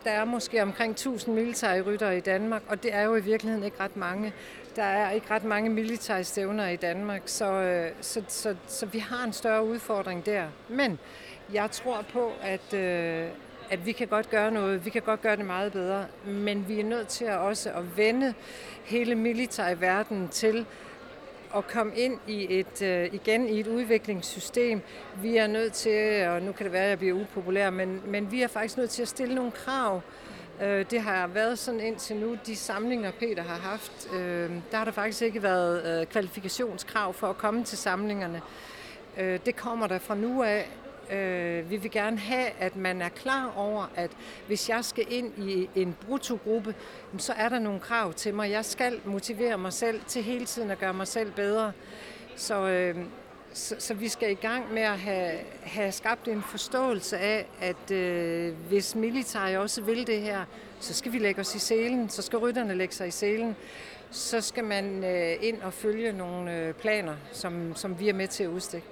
der 0.04 0.12
er 0.12 0.24
måske 0.24 0.62
omkring 0.62 0.90
1000 0.90 1.34
militære 1.34 1.80
ryttere 1.80 2.16
i 2.16 2.20
Danmark, 2.20 2.62
og 2.68 2.82
det 2.82 2.94
er 2.94 3.02
jo 3.02 3.16
i 3.16 3.20
virkeligheden 3.20 3.64
ikke 3.64 3.80
ret 3.80 3.96
mange. 3.96 4.32
Der 4.76 4.82
er 4.82 5.10
ikke 5.10 5.26
ret 5.30 5.44
mange 5.44 5.70
militære 5.70 6.24
stævner 6.24 6.68
i 6.68 6.76
Danmark, 6.76 7.22
så, 7.24 7.52
øh, 7.52 7.90
så, 8.00 8.22
så, 8.28 8.56
så 8.66 8.86
vi 8.86 8.98
har 8.98 9.24
en 9.24 9.32
større 9.32 9.64
udfordring 9.64 10.26
der. 10.26 10.48
Men 10.68 10.98
jeg 11.52 11.70
tror 11.70 12.04
på, 12.12 12.32
at, 12.42 12.74
øh, 12.74 13.28
at 13.70 13.86
vi 13.86 13.92
kan 13.92 14.06
godt 14.06 14.30
gøre 14.30 14.50
noget. 14.50 14.84
Vi 14.84 14.90
kan 14.90 15.02
godt 15.02 15.22
gøre 15.22 15.36
det 15.36 15.44
meget 15.44 15.72
bedre, 15.72 16.06
men 16.24 16.68
vi 16.68 16.80
er 16.80 16.84
nødt 16.84 17.08
til 17.08 17.24
at 17.24 17.38
også 17.38 17.70
at 17.70 17.96
vende 17.96 18.34
hele 18.84 19.14
militær 19.14 19.74
verden 19.74 20.28
til 20.28 20.66
at 21.56 21.66
komme 21.66 21.96
ind 21.96 22.18
i 22.26 22.58
et, 22.58 22.82
øh, 22.82 23.14
igen 23.14 23.48
i 23.48 23.60
et 23.60 23.66
udviklingssystem. 23.66 24.80
Vi 25.22 25.36
er 25.36 25.46
nødt 25.46 25.72
til, 25.72 26.26
og 26.28 26.42
nu 26.42 26.52
kan 26.52 26.64
det 26.64 26.72
være, 26.72 26.84
at 26.84 26.90
jeg 26.90 26.98
bliver 26.98 27.20
upopulær, 27.20 27.70
men, 27.70 28.02
men 28.06 28.32
vi 28.32 28.42
er 28.42 28.48
faktisk 28.48 28.76
nødt 28.76 28.90
til 28.90 29.02
at 29.02 29.08
stille 29.08 29.34
nogle 29.34 29.50
krav. 29.50 30.00
Øh, 30.62 30.86
det 30.90 31.00
har 31.00 31.26
været 31.26 31.58
sådan 31.58 31.80
indtil 31.80 32.16
nu, 32.16 32.36
de 32.46 32.56
samlinger 32.56 33.10
Peter 33.10 33.42
har 33.42 33.70
haft, 33.70 34.08
øh, 34.14 34.50
der 34.70 34.76
har 34.76 34.84
der 34.84 34.92
faktisk 34.92 35.22
ikke 35.22 35.42
været 35.42 36.00
øh, 36.00 36.06
kvalifikationskrav 36.06 37.14
for 37.14 37.26
at 37.26 37.38
komme 37.38 37.64
til 37.64 37.78
samlingerne. 37.78 38.42
Øh, 39.16 39.40
det 39.46 39.56
kommer 39.56 39.86
der 39.86 39.98
fra 39.98 40.14
nu 40.14 40.42
af, 40.42 40.68
Øh, 41.10 41.70
vi 41.70 41.76
vil 41.76 41.90
gerne 41.90 42.18
have, 42.18 42.48
at 42.58 42.76
man 42.76 43.02
er 43.02 43.08
klar 43.08 43.52
over, 43.56 43.90
at 43.94 44.10
hvis 44.46 44.68
jeg 44.68 44.84
skal 44.84 45.04
ind 45.08 45.32
i 45.38 45.68
en 45.74 45.96
bruttogruppe, 46.06 46.74
så 47.18 47.32
er 47.32 47.48
der 47.48 47.58
nogle 47.58 47.80
krav 47.80 48.12
til 48.12 48.34
mig. 48.34 48.50
Jeg 48.50 48.64
skal 48.64 49.00
motivere 49.04 49.58
mig 49.58 49.72
selv 49.72 50.00
til 50.06 50.22
hele 50.22 50.46
tiden 50.46 50.70
at 50.70 50.78
gøre 50.78 50.94
mig 50.94 51.08
selv 51.08 51.32
bedre. 51.32 51.72
Så, 52.36 52.68
øh, 52.68 52.96
så, 53.52 53.76
så 53.78 53.94
vi 53.94 54.08
skal 54.08 54.30
i 54.30 54.34
gang 54.34 54.72
med 54.72 54.82
at 54.82 54.98
have, 54.98 55.38
have 55.62 55.92
skabt 55.92 56.28
en 56.28 56.42
forståelse 56.42 57.18
af, 57.18 57.46
at 57.60 57.90
øh, 57.90 58.54
hvis 58.68 58.94
militær 58.94 59.58
også 59.58 59.82
vil 59.82 60.06
det 60.06 60.20
her, 60.20 60.44
så 60.80 60.94
skal 60.94 61.12
vi 61.12 61.18
lægge 61.18 61.40
os 61.40 61.54
i 61.54 61.58
selen, 61.58 62.08
så 62.08 62.22
skal 62.22 62.38
rytterne 62.38 62.74
lægge 62.74 62.94
sig 62.94 63.08
i 63.08 63.10
selen, 63.10 63.56
så 64.10 64.40
skal 64.40 64.64
man 64.64 65.04
øh, 65.04 65.36
ind 65.40 65.62
og 65.62 65.72
følge 65.72 66.12
nogle 66.12 66.58
øh, 66.58 66.74
planer, 66.74 67.14
som, 67.32 67.76
som 67.76 68.00
vi 68.00 68.08
er 68.08 68.14
med 68.14 68.28
til 68.28 68.44
at 68.44 68.50
udstikke. 68.50 68.86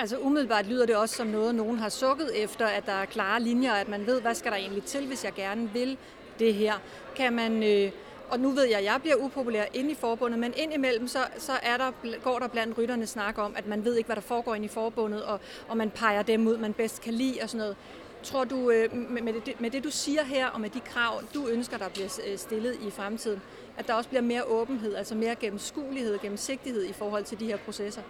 Altså 0.00 0.18
umiddelbart 0.18 0.66
lyder 0.66 0.86
det 0.86 0.96
også 0.96 1.16
som 1.16 1.26
noget, 1.26 1.54
nogen 1.54 1.78
har 1.78 1.88
sukket 1.88 2.42
efter, 2.42 2.66
at 2.66 2.86
der 2.86 2.92
er 2.92 3.04
klare 3.04 3.40
linjer, 3.40 3.72
at 3.72 3.88
man 3.88 4.06
ved, 4.06 4.20
hvad 4.20 4.34
skal 4.34 4.52
der 4.52 4.58
egentlig 4.58 4.84
til, 4.84 5.06
hvis 5.06 5.24
jeg 5.24 5.32
gerne 5.34 5.70
vil 5.72 5.98
det 6.38 6.54
her. 6.54 6.74
Kan 7.16 7.32
man, 7.32 7.62
øh, 7.62 7.92
og 8.30 8.40
nu 8.40 8.50
ved 8.50 8.64
jeg, 8.64 8.78
at 8.78 8.84
jeg 8.84 8.98
bliver 9.00 9.16
upopulær 9.16 9.64
inde 9.74 9.90
i 9.90 9.94
forbundet, 9.94 10.38
men 10.38 10.52
indimellem 10.56 11.08
så, 11.08 11.18
så 11.38 11.52
er 11.62 11.76
der, 11.76 12.18
går 12.22 12.38
der 12.38 12.48
blandt 12.48 12.78
rytterne 12.78 13.06
snak 13.06 13.38
om, 13.38 13.54
at 13.56 13.66
man 13.66 13.84
ved 13.84 13.96
ikke, 13.96 14.06
hvad 14.06 14.16
der 14.16 14.22
foregår 14.22 14.54
inde 14.54 14.66
i 14.66 14.68
forbundet, 14.68 15.22
og, 15.22 15.40
og 15.68 15.76
man 15.76 15.90
peger 15.90 16.22
dem 16.22 16.46
ud, 16.46 16.56
man 16.56 16.72
bedst 16.72 17.00
kan 17.00 17.14
lide 17.14 17.38
og 17.42 17.48
sådan 17.48 17.58
noget. 17.58 17.76
Tror 18.22 18.44
du, 18.44 18.70
øh, 18.70 18.96
med 19.10 19.32
det, 19.32 19.60
med 19.60 19.70
det 19.70 19.84
du 19.84 19.90
siger 19.90 20.24
her, 20.24 20.46
og 20.46 20.60
med 20.60 20.70
de 20.70 20.80
krav, 20.80 21.22
du 21.34 21.48
ønsker, 21.48 21.78
der 21.78 21.88
bliver 21.88 22.20
øh, 22.26 22.38
stillet 22.38 22.78
i 22.86 22.90
fremtiden, 22.90 23.42
at 23.78 23.86
der 23.86 23.94
også 23.94 24.08
bliver 24.08 24.22
mere 24.22 24.44
åbenhed, 24.44 24.94
altså 24.94 25.14
mere 25.14 25.34
gennemskuelighed 25.34 26.14
og 26.14 26.20
gennemsigtighed 26.20 26.84
i 26.84 26.92
forhold 26.92 27.24
til 27.24 27.40
de 27.40 27.46
her 27.46 27.56
processer? 27.56 28.02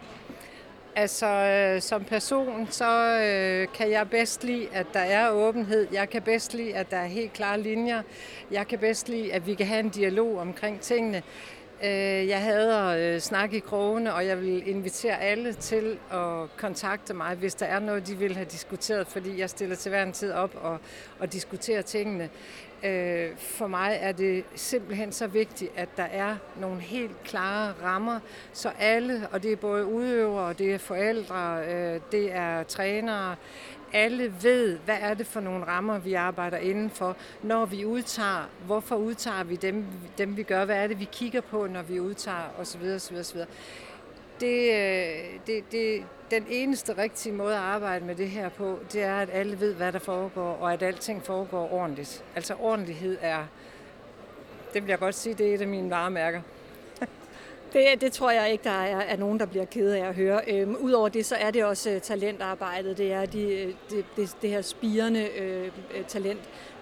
Altså, 0.97 1.27
øh, 1.27 1.83
som 1.83 2.05
person, 2.05 2.69
så 2.71 3.19
øh, 3.19 3.69
kan 3.75 3.91
jeg 3.91 4.11
bedst 4.11 4.45
lide, 4.45 4.69
at 4.73 4.87
der 4.93 5.01
er 5.01 5.31
åbenhed. 5.31 5.87
Jeg 5.93 6.11
kan 6.11 6.23
bedst 6.23 6.55
lide, 6.55 6.75
at 6.75 6.91
der 6.91 6.97
er 6.97 7.07
helt 7.07 7.33
klare 7.33 7.61
linjer. 7.61 8.03
Jeg 8.51 8.69
kan 8.69 8.79
bedst 8.79 9.09
lide, 9.09 9.33
at 9.33 9.47
vi 9.47 9.55
kan 9.55 9.67
have 9.67 9.81
en 9.81 9.89
dialog 9.89 10.39
omkring 10.39 10.81
tingene. 10.81 11.23
Øh, 11.85 12.29
jeg 12.29 12.43
hader 12.43 13.15
øh, 13.15 13.21
snak 13.21 13.53
i 13.53 13.59
krogene, 13.59 14.15
og 14.15 14.27
jeg 14.27 14.41
vil 14.41 14.69
invitere 14.69 15.21
alle 15.21 15.53
til 15.53 15.99
at 16.13 16.57
kontakte 16.57 17.15
mig, 17.15 17.35
hvis 17.37 17.55
der 17.55 17.67
er 17.67 17.79
noget, 17.79 18.07
de 18.07 18.15
vil 18.15 18.35
have 18.35 18.47
diskuteret, 18.47 19.07
fordi 19.07 19.39
jeg 19.39 19.51
stiller 19.51 19.77
til 19.77 19.91
hver 19.91 20.03
en 20.03 20.13
tid 20.13 20.33
op 20.33 20.55
og, 20.63 20.79
og 21.19 21.33
diskuterer 21.33 21.83
tingene. 21.83 22.31
Øh, 22.85 23.37
for 23.37 23.67
mig 23.67 23.99
er 24.01 24.13
det 24.13 24.45
simpelthen 24.55 25.13
så 25.13 25.27
vigtigt, 25.27 25.73
at 25.77 25.89
der 25.97 26.03
er 26.03 26.37
nogle 26.61 26.81
helt 26.81 27.23
klare 27.25 27.75
rammer, 27.83 28.21
så 28.53 28.71
alle, 28.79 29.29
og 29.33 29.43
det 29.43 29.53
er 29.53 29.57
både 29.57 29.87
udøvere, 29.87 30.53
det 30.53 30.75
er 30.75 30.79
forældre, 30.79 31.65
øh, 31.65 32.01
det 32.13 32.33
er 32.33 32.63
trænere, 32.63 33.37
alle 33.93 34.35
ved, 34.43 34.79
hvad 34.79 34.97
er 35.01 35.15
det 35.15 35.27
for 35.27 35.41
nogle 35.41 35.67
rammer, 35.67 35.99
vi 35.99 36.15
arbejder 36.15 36.57
indenfor, 36.57 37.17
når 37.43 37.65
vi 37.65 37.85
udtager, 37.85 38.49
hvorfor 38.67 38.97
udtager 38.97 39.45
vi 39.45 39.57
dem, 39.57 39.85
dem 40.19 40.37
vi 40.37 40.43
gør, 40.43 40.65
hvad 40.65 40.77
er 40.77 40.87
det, 40.87 41.01
vi 41.01 41.09
kigger 41.13 41.41
på, 41.41 41.67
når 41.67 41.83
vi 41.83 42.01
udtager 42.01 42.55
osv. 42.59 42.83
osv., 42.95 43.17
osv. 43.17 43.39
Det, 44.41 44.73
øh, 44.73 45.41
det, 45.47 45.73
det, 45.73 46.05
den 46.31 46.47
eneste 46.49 46.99
rigtige 46.99 47.33
måde 47.33 47.55
at 47.55 47.61
arbejde 47.61 48.05
med 48.05 48.15
det 48.15 48.29
her 48.29 48.49
på, 48.49 48.79
det 48.93 49.03
er, 49.03 49.19
at 49.19 49.29
alle 49.33 49.61
ved, 49.61 49.75
hvad 49.75 49.93
der 49.93 49.99
foregår, 49.99 50.59
og 50.61 50.73
at 50.73 50.83
alting 50.83 51.23
foregår 51.23 51.73
ordentligt. 51.73 52.25
Altså 52.35 52.55
ordentlighed 52.55 53.19
er, 53.21 53.47
det 54.75 54.83
vil 54.83 54.89
jeg 54.89 54.99
godt 54.99 55.15
sige, 55.15 55.35
det 55.35 55.51
er 55.51 55.55
et 55.55 55.61
af 55.61 55.69
mine 55.69 55.91
varemærker. 55.91 56.43
Det, 57.73 58.01
det 58.01 58.13
tror 58.13 58.31
jeg 58.31 58.53
ikke, 58.53 58.65
der 58.65 58.71
er, 58.71 59.01
er 59.01 59.17
nogen, 59.17 59.41
der 59.41 59.47
bliver 59.47 59.65
ked 59.65 59.91
af 59.91 60.09
at 60.09 60.15
høre. 60.15 60.41
Øhm, 60.47 60.77
Udover 60.77 61.09
det, 61.09 61.27
så 61.27 61.35
er 61.35 61.51
det 61.51 61.65
også 61.65 61.91
uh, 61.91 62.01
talentarbejdet. 62.01 62.99
Det 62.99 63.13
er 63.13 63.27
de, 63.27 63.43
øh, 63.43 63.75
det, 63.91 64.05
det, 64.17 64.37
det 64.43 64.51
her 64.51 64.63
spirende 64.63 65.29
øh, 65.39 65.71
talent, 66.09 66.41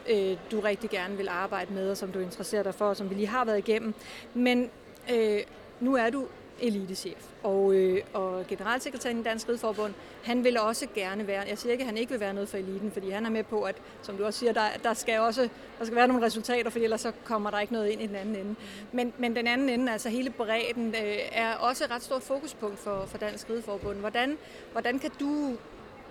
øh, 0.09 0.37
du 0.51 0.61
rigtig 0.61 0.91
gerne 0.91 1.17
vil 1.17 1.29
arbejde 1.29 1.75
med, 1.75 1.91
og 1.91 1.97
som 1.97 2.13
du 2.13 2.19
interesserer 2.19 2.63
dig 2.63 2.75
for, 2.75 2.85
og 2.85 2.97
som 2.97 3.11
vi 3.11 3.15
lige 3.15 3.27
har 3.27 3.45
været 3.45 3.59
igennem. 3.59 3.95
Men 4.35 4.71
øh, 5.13 5.41
nu 5.81 5.97
er 5.97 6.11
du 6.11 6.27
elitechef. 6.61 7.27
Og, 7.43 7.75
øh, 7.75 8.03
og 8.13 8.47
generalsekretæren 8.49 9.21
i 9.21 9.23
Dansk 9.23 9.49
Ridsforbund, 9.49 9.95
han 10.23 10.45
vil 10.45 10.61
også 10.61 10.87
gerne 10.95 11.27
være, 11.27 11.45
jeg 11.49 11.59
siger 11.59 11.73
ikke, 11.73 11.83
at 11.83 11.87
han 11.87 11.97
ikke 11.97 12.11
vil 12.11 12.21
være 12.21 12.35
noget 12.35 12.49
for 12.49 12.57
eliten, 12.57 12.91
fordi 12.91 13.11
han 13.11 13.27
er 13.27 13.31
med 13.31 13.45
på, 13.45 13.63
at, 13.63 13.77
som 14.03 14.17
du 14.17 14.25
også 14.25 14.39
siger, 14.39 14.53
der, 14.53 14.67
der 14.83 14.95
skal 14.95 15.21
også 15.21 15.49
der 15.79 15.85
skal 15.85 15.97
være 15.97 16.09
nogle 16.09 16.27
resultater, 16.27 16.71
for 16.71 16.79
ellers 16.79 17.01
så 17.01 17.13
kommer 17.25 17.51
der 17.51 17.61
ikke 17.61 17.73
noget 17.73 17.89
ind 17.89 18.03
i 18.03 18.07
den 18.07 18.17
anden 18.17 18.37
ende. 18.37 18.55
Men, 18.93 19.13
men 19.19 19.37
den 19.37 19.47
anden 19.47 19.69
ende, 19.69 19.93
altså 19.93 20.09
hele 20.09 20.31
bredden, 20.31 20.89
øh, 20.89 21.19
er 21.33 21.55
også 21.55 21.85
et 21.85 21.91
ret 21.91 22.03
stort 22.03 22.23
fokuspunkt 22.23 22.79
for, 22.79 23.07
for 23.07 23.19
Dansk 23.19 23.51
Rideforbund. 23.51 23.99
Hvordan, 23.99 24.39
hvordan 24.73 24.99
kan 24.99 25.11
du 25.21 25.57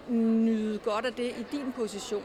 nyde 0.10 0.78
godt 0.78 1.06
af 1.06 1.14
det 1.14 1.26
i 1.26 1.46
din 1.52 1.74
position? 1.76 2.24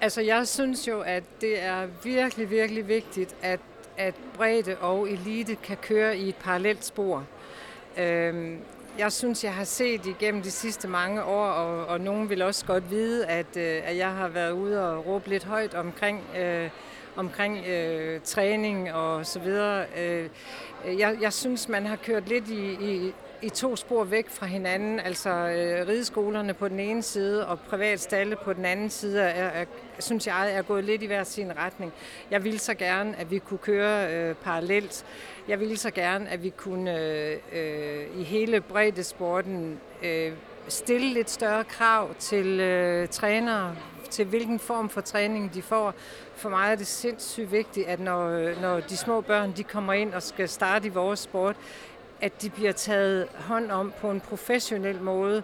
Altså, 0.00 0.20
jeg 0.20 0.48
synes 0.48 0.88
jo, 0.88 1.00
at 1.00 1.24
det 1.40 1.62
er 1.62 1.86
virkelig, 2.04 2.50
virkelig 2.50 2.88
vigtigt, 2.88 3.36
at 3.42 3.60
at 4.02 4.14
bredde 4.34 4.76
og 4.80 5.10
elite 5.10 5.54
kan 5.54 5.76
køre 5.76 6.18
i 6.18 6.28
et 6.28 6.36
parallelt 6.36 6.84
spor. 6.84 7.24
Øhm, 7.98 8.58
jeg 8.98 9.12
synes, 9.12 9.44
jeg 9.44 9.54
har 9.54 9.64
set 9.64 10.06
igennem 10.06 10.42
de 10.42 10.50
sidste 10.50 10.88
mange 10.88 11.24
år, 11.24 11.46
og, 11.46 11.86
og 11.86 12.00
nogen 12.00 12.30
vil 12.30 12.42
også 12.42 12.66
godt 12.66 12.90
vide, 12.90 13.26
at, 13.26 13.56
øh, 13.56 13.80
at 13.84 13.96
jeg 13.96 14.12
har 14.12 14.28
været 14.28 14.52
ude 14.52 14.90
og 14.90 15.06
råbe 15.06 15.28
lidt 15.28 15.44
højt 15.44 15.74
omkring, 15.74 16.20
øh, 16.38 16.68
omkring 17.16 17.66
øh, 17.66 18.20
træning 18.24 18.92
og 18.92 19.26
så 19.26 19.38
videre. 19.38 19.84
Øh, 19.98 20.28
jeg, 20.98 21.18
jeg 21.20 21.32
synes, 21.32 21.68
man 21.68 21.86
har 21.86 21.96
kørt 21.96 22.28
lidt 22.28 22.48
i, 22.48 22.72
i 22.72 23.14
i 23.42 23.48
to 23.48 23.76
spor 23.76 24.04
væk 24.04 24.28
fra 24.28 24.46
hinanden, 24.46 25.00
altså 25.00 25.30
øh, 25.30 25.88
rideskolerne 25.88 26.54
på 26.54 26.68
den 26.68 26.80
ene 26.80 27.02
side 27.02 27.46
og 27.46 27.60
privatstalle 27.60 28.36
på 28.36 28.52
den 28.52 28.64
anden 28.64 28.90
side, 28.90 29.20
er, 29.20 29.46
er, 29.46 29.64
synes 29.98 30.26
jeg 30.26 30.52
er 30.52 30.62
gået 30.62 30.84
lidt 30.84 31.02
i 31.02 31.06
hver 31.06 31.24
sin 31.24 31.56
retning. 31.56 31.92
Jeg 32.30 32.44
ville 32.44 32.58
så 32.58 32.74
gerne, 32.74 33.16
at 33.16 33.30
vi 33.30 33.38
kunne 33.38 33.58
køre 33.58 34.14
øh, 34.14 34.34
parallelt. 34.34 35.04
Jeg 35.48 35.60
ville 35.60 35.76
så 35.76 35.90
gerne, 35.90 36.28
at 36.28 36.42
vi 36.42 36.50
kunne 36.50 36.98
øh, 37.00 37.36
øh 37.52 38.20
i 38.20 38.22
hele 38.22 38.60
breddesporten 38.60 39.80
øh, 40.02 40.32
stille 40.68 41.14
lidt 41.14 41.30
større 41.30 41.64
krav 41.64 42.14
til 42.18 42.60
øh, 42.60 43.08
trænere, 43.08 43.76
til 44.10 44.24
hvilken 44.26 44.58
form 44.58 44.88
for 44.88 45.00
træning 45.00 45.54
de 45.54 45.62
får. 45.62 45.94
For 46.36 46.48
mig 46.48 46.72
er 46.72 46.74
det 46.74 46.86
sindssygt 46.86 47.52
vigtigt, 47.52 47.86
at 47.86 48.00
når, 48.00 48.28
øh, 48.28 48.60
når 48.62 48.80
de 48.80 48.96
små 48.96 49.20
børn 49.20 49.52
de 49.56 49.64
kommer 49.64 49.92
ind 49.92 50.14
og 50.14 50.22
skal 50.22 50.48
starte 50.48 50.86
i 50.86 50.90
vores 50.90 51.20
sport, 51.20 51.56
at 52.22 52.42
de 52.42 52.50
bliver 52.50 52.72
taget 52.72 53.28
hånd 53.34 53.70
om 53.70 53.92
på 54.00 54.10
en 54.10 54.20
professionel 54.20 55.00
måde, 55.00 55.42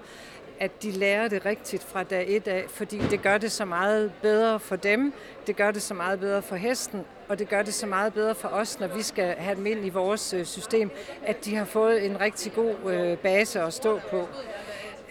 at 0.61 0.83
de 0.83 0.91
lærer 0.91 1.29
det 1.29 1.47
rigtigt 1.47 1.83
fra 1.83 2.03
dag 2.03 2.25
et 2.29 2.49
af, 2.49 2.65
fordi 2.69 2.99
det 2.99 3.23
gør 3.23 3.39
det 3.39 3.53
så 3.53 3.65
meget 3.65 4.13
bedre 4.23 4.61
for 4.61 4.77
dem, 4.77 5.13
det 5.47 5.57
gør 5.57 5.71
det 5.71 5.83
så 5.83 5.95
meget 5.95 6.21
bedre 6.21 6.43
for 6.43 6.57
hesten, 6.57 7.05
og 7.29 7.39
det 7.39 7.49
gør 7.49 7.63
det 7.63 7.75
så 7.75 7.87
meget 7.87 8.15
bedre 8.15 8.35
for 8.35 8.49
os, 8.49 8.81
når 8.81 8.87
vi 8.87 9.03
skal 9.03 9.35
have 9.35 9.57
dem 9.57 9.67
ind 9.67 9.87
i 9.87 9.89
vores 9.89 10.35
øh, 10.35 10.45
system, 10.45 10.91
at 11.25 11.45
de 11.45 11.57
har 11.57 11.65
fået 11.65 12.07
en 12.07 12.21
rigtig 12.21 12.53
god 12.53 12.93
øh, 12.93 13.19
base 13.19 13.61
at 13.61 13.73
stå 13.73 14.01
på. 14.11 14.29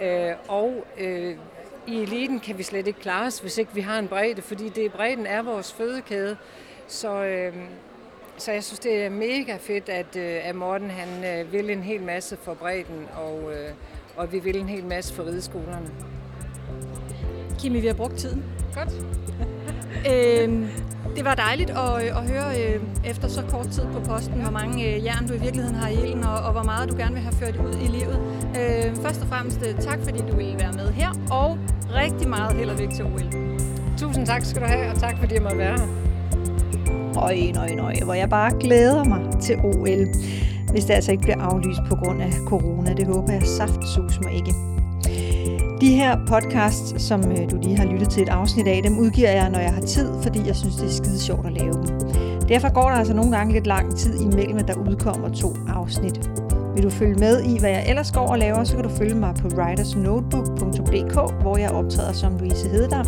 Øh, 0.02 0.32
og 0.48 0.88
i 1.88 2.02
eliten 2.02 2.40
kan 2.40 2.58
vi 2.58 2.64
slet 2.64 2.88
ikke 2.88 3.00
klare 3.00 3.28
os, 3.28 3.40
hvis 3.40 3.58
ikke 3.58 3.74
vi 3.74 3.82
har 3.82 4.00
en 4.00 4.08
bredde, 4.08 4.42
fordi 4.42 4.70
det 4.70 4.92
bredden 4.92 5.26
er 5.26 5.42
vores 5.42 5.74
fødekæde. 5.74 6.38
Så, 6.88 7.24
øh, 7.24 7.54
så 8.38 8.52
jeg 8.52 8.64
synes, 8.64 8.80
det 8.80 9.06
er 9.06 9.10
mega 9.10 9.58
fedt, 9.60 9.90
at, 9.90 10.16
øh, 10.16 10.50
at 10.50 10.56
Morten 10.56 10.90
han 10.90 11.40
øh, 11.40 11.54
vil 11.54 11.70
en 11.70 11.84
hel 11.84 12.02
masse 12.02 12.38
for 12.44 12.54
bredden, 12.54 13.08
og, 13.16 13.52
øh, 13.52 13.70
og 14.18 14.32
vi 14.32 14.40
vil 14.40 14.58
en 14.58 14.70
hel 14.70 14.86
masse 14.86 15.14
for 15.14 15.24
rideskolerne. 15.24 15.90
Kimi, 17.60 17.80
vi 17.80 17.88
har 17.88 17.94
brugt 17.94 18.18
tiden. 18.18 18.44
Godt. 18.74 18.90
øhm, 20.12 20.68
det 21.16 21.26
var 21.26 21.36
dejligt 21.36 21.70
at, 21.70 22.02
at 22.02 22.30
høre 22.30 22.62
øh, 22.62 22.82
efter 23.06 23.28
så 23.28 23.44
kort 23.50 23.68
tid 23.68 23.84
på 23.94 24.00
posten, 24.00 24.42
hvor 24.42 24.52
mange 24.52 24.96
øh, 24.96 25.06
jern 25.06 25.28
du 25.28 25.34
i 25.34 25.40
virkeligheden 25.40 25.76
har 25.76 25.90
i 25.90 25.94
ilden, 25.94 26.24
og, 26.24 26.38
og 26.38 26.52
hvor 26.52 26.64
meget 26.64 26.92
du 26.92 26.98
gerne 26.98 27.14
vil 27.14 27.24
have 27.24 27.36
ført 27.36 27.56
ud 27.56 27.74
i 27.74 27.88
livet. 27.88 28.20
Øh, 28.60 28.96
først 28.96 29.22
og 29.22 29.28
fremmest 29.28 29.60
tak, 29.80 30.00
fordi 30.04 30.20
du 30.32 30.36
ville 30.36 30.60
være 30.60 30.74
med 30.74 30.92
her, 30.92 31.10
og 31.32 31.58
rigtig 31.94 32.30
meget 32.30 32.56
held 32.56 32.70
og 32.70 32.78
lykke 32.78 32.96
til 32.96 33.06
OL. 33.06 33.24
Tusind 33.98 34.26
tak 34.26 34.46
skal 34.46 34.62
du 34.62 34.68
have, 34.68 34.92
og 34.92 35.00
tak 35.00 35.18
fordi 35.20 35.34
jeg 35.34 35.42
måtte 35.42 35.58
være 35.58 35.80
her. 35.80 36.07
Øj, 37.22 37.52
nøj, 37.54 37.76
nøj, 37.76 37.96
hvor 38.04 38.14
jeg 38.14 38.30
bare 38.30 38.52
glæder 38.60 39.04
mig 39.04 39.22
til 39.42 39.58
OL. 39.64 40.08
Hvis 40.72 40.86
det 40.86 40.94
altså 40.94 41.12
ikke 41.12 41.22
bliver 41.22 41.42
aflyst 41.42 41.80
på 41.90 41.96
grund 41.96 42.22
af 42.22 42.32
corona, 42.46 42.94
det 42.94 43.08
håber 43.08 43.34
jeg 43.34 43.44
saftsus 43.44 44.20
mig 44.24 44.34
ikke. 44.34 44.54
De 45.82 45.96
her 45.96 46.18
podcasts, 46.28 47.02
som 47.02 47.32
øh, 47.32 47.52
du 47.52 47.58
lige 47.62 47.78
har 47.78 47.86
lyttet 47.86 48.10
til 48.10 48.24
et 48.24 48.30
afsnit 48.30 48.68
af, 48.68 48.82
dem 48.84 48.98
udgiver 48.98 49.32
jeg, 49.32 49.50
når 49.50 49.60
jeg 49.60 49.74
har 49.74 49.82
tid, 49.82 50.10
fordi 50.22 50.40
jeg 50.48 50.56
synes, 50.56 50.76
det 50.76 50.86
er 50.86 50.92
skide 50.92 51.20
sjovt 51.20 51.46
at 51.46 51.54
lave 51.54 51.74
dem. 51.74 52.00
Derfor 52.50 52.74
går 52.74 52.90
der 52.90 52.98
altså 52.98 53.14
nogle 53.14 53.38
gange 53.38 53.54
lidt 53.54 53.68
lang 53.68 53.96
tid 53.96 54.22
imellem, 54.22 54.58
at 54.58 54.68
der 54.68 54.74
udkommer 54.90 55.30
to 55.30 55.54
afsnit. 55.68 56.30
Vil 56.76 56.84
du 56.84 56.90
følge 56.90 57.16
med 57.16 57.44
i, 57.44 57.60
hvad 57.60 57.70
jeg 57.70 57.90
ellers 57.90 58.12
går 58.12 58.28
og 58.28 58.40
laver, 58.40 58.64
så 58.64 58.76
kan 58.76 58.84
du 58.84 58.90
følge 58.90 59.16
mig 59.16 59.36
på 59.36 59.48
writersnotebook.dk, 59.48 61.42
hvor 61.42 61.58
jeg 61.58 61.72
optræder 61.72 62.14
som 62.14 62.38
Louise 62.38 62.70
Hededam, 62.70 63.06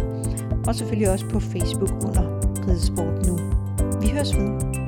og 0.67 0.75
selvfølgelig 0.75 1.11
også 1.11 1.25
på 1.29 1.39
Facebook 1.39 1.91
under 1.91 2.39
Ridesport 2.67 3.27
Nu. 3.27 3.48
Vi 4.01 4.09
høres 4.09 4.35
ved. 4.37 4.78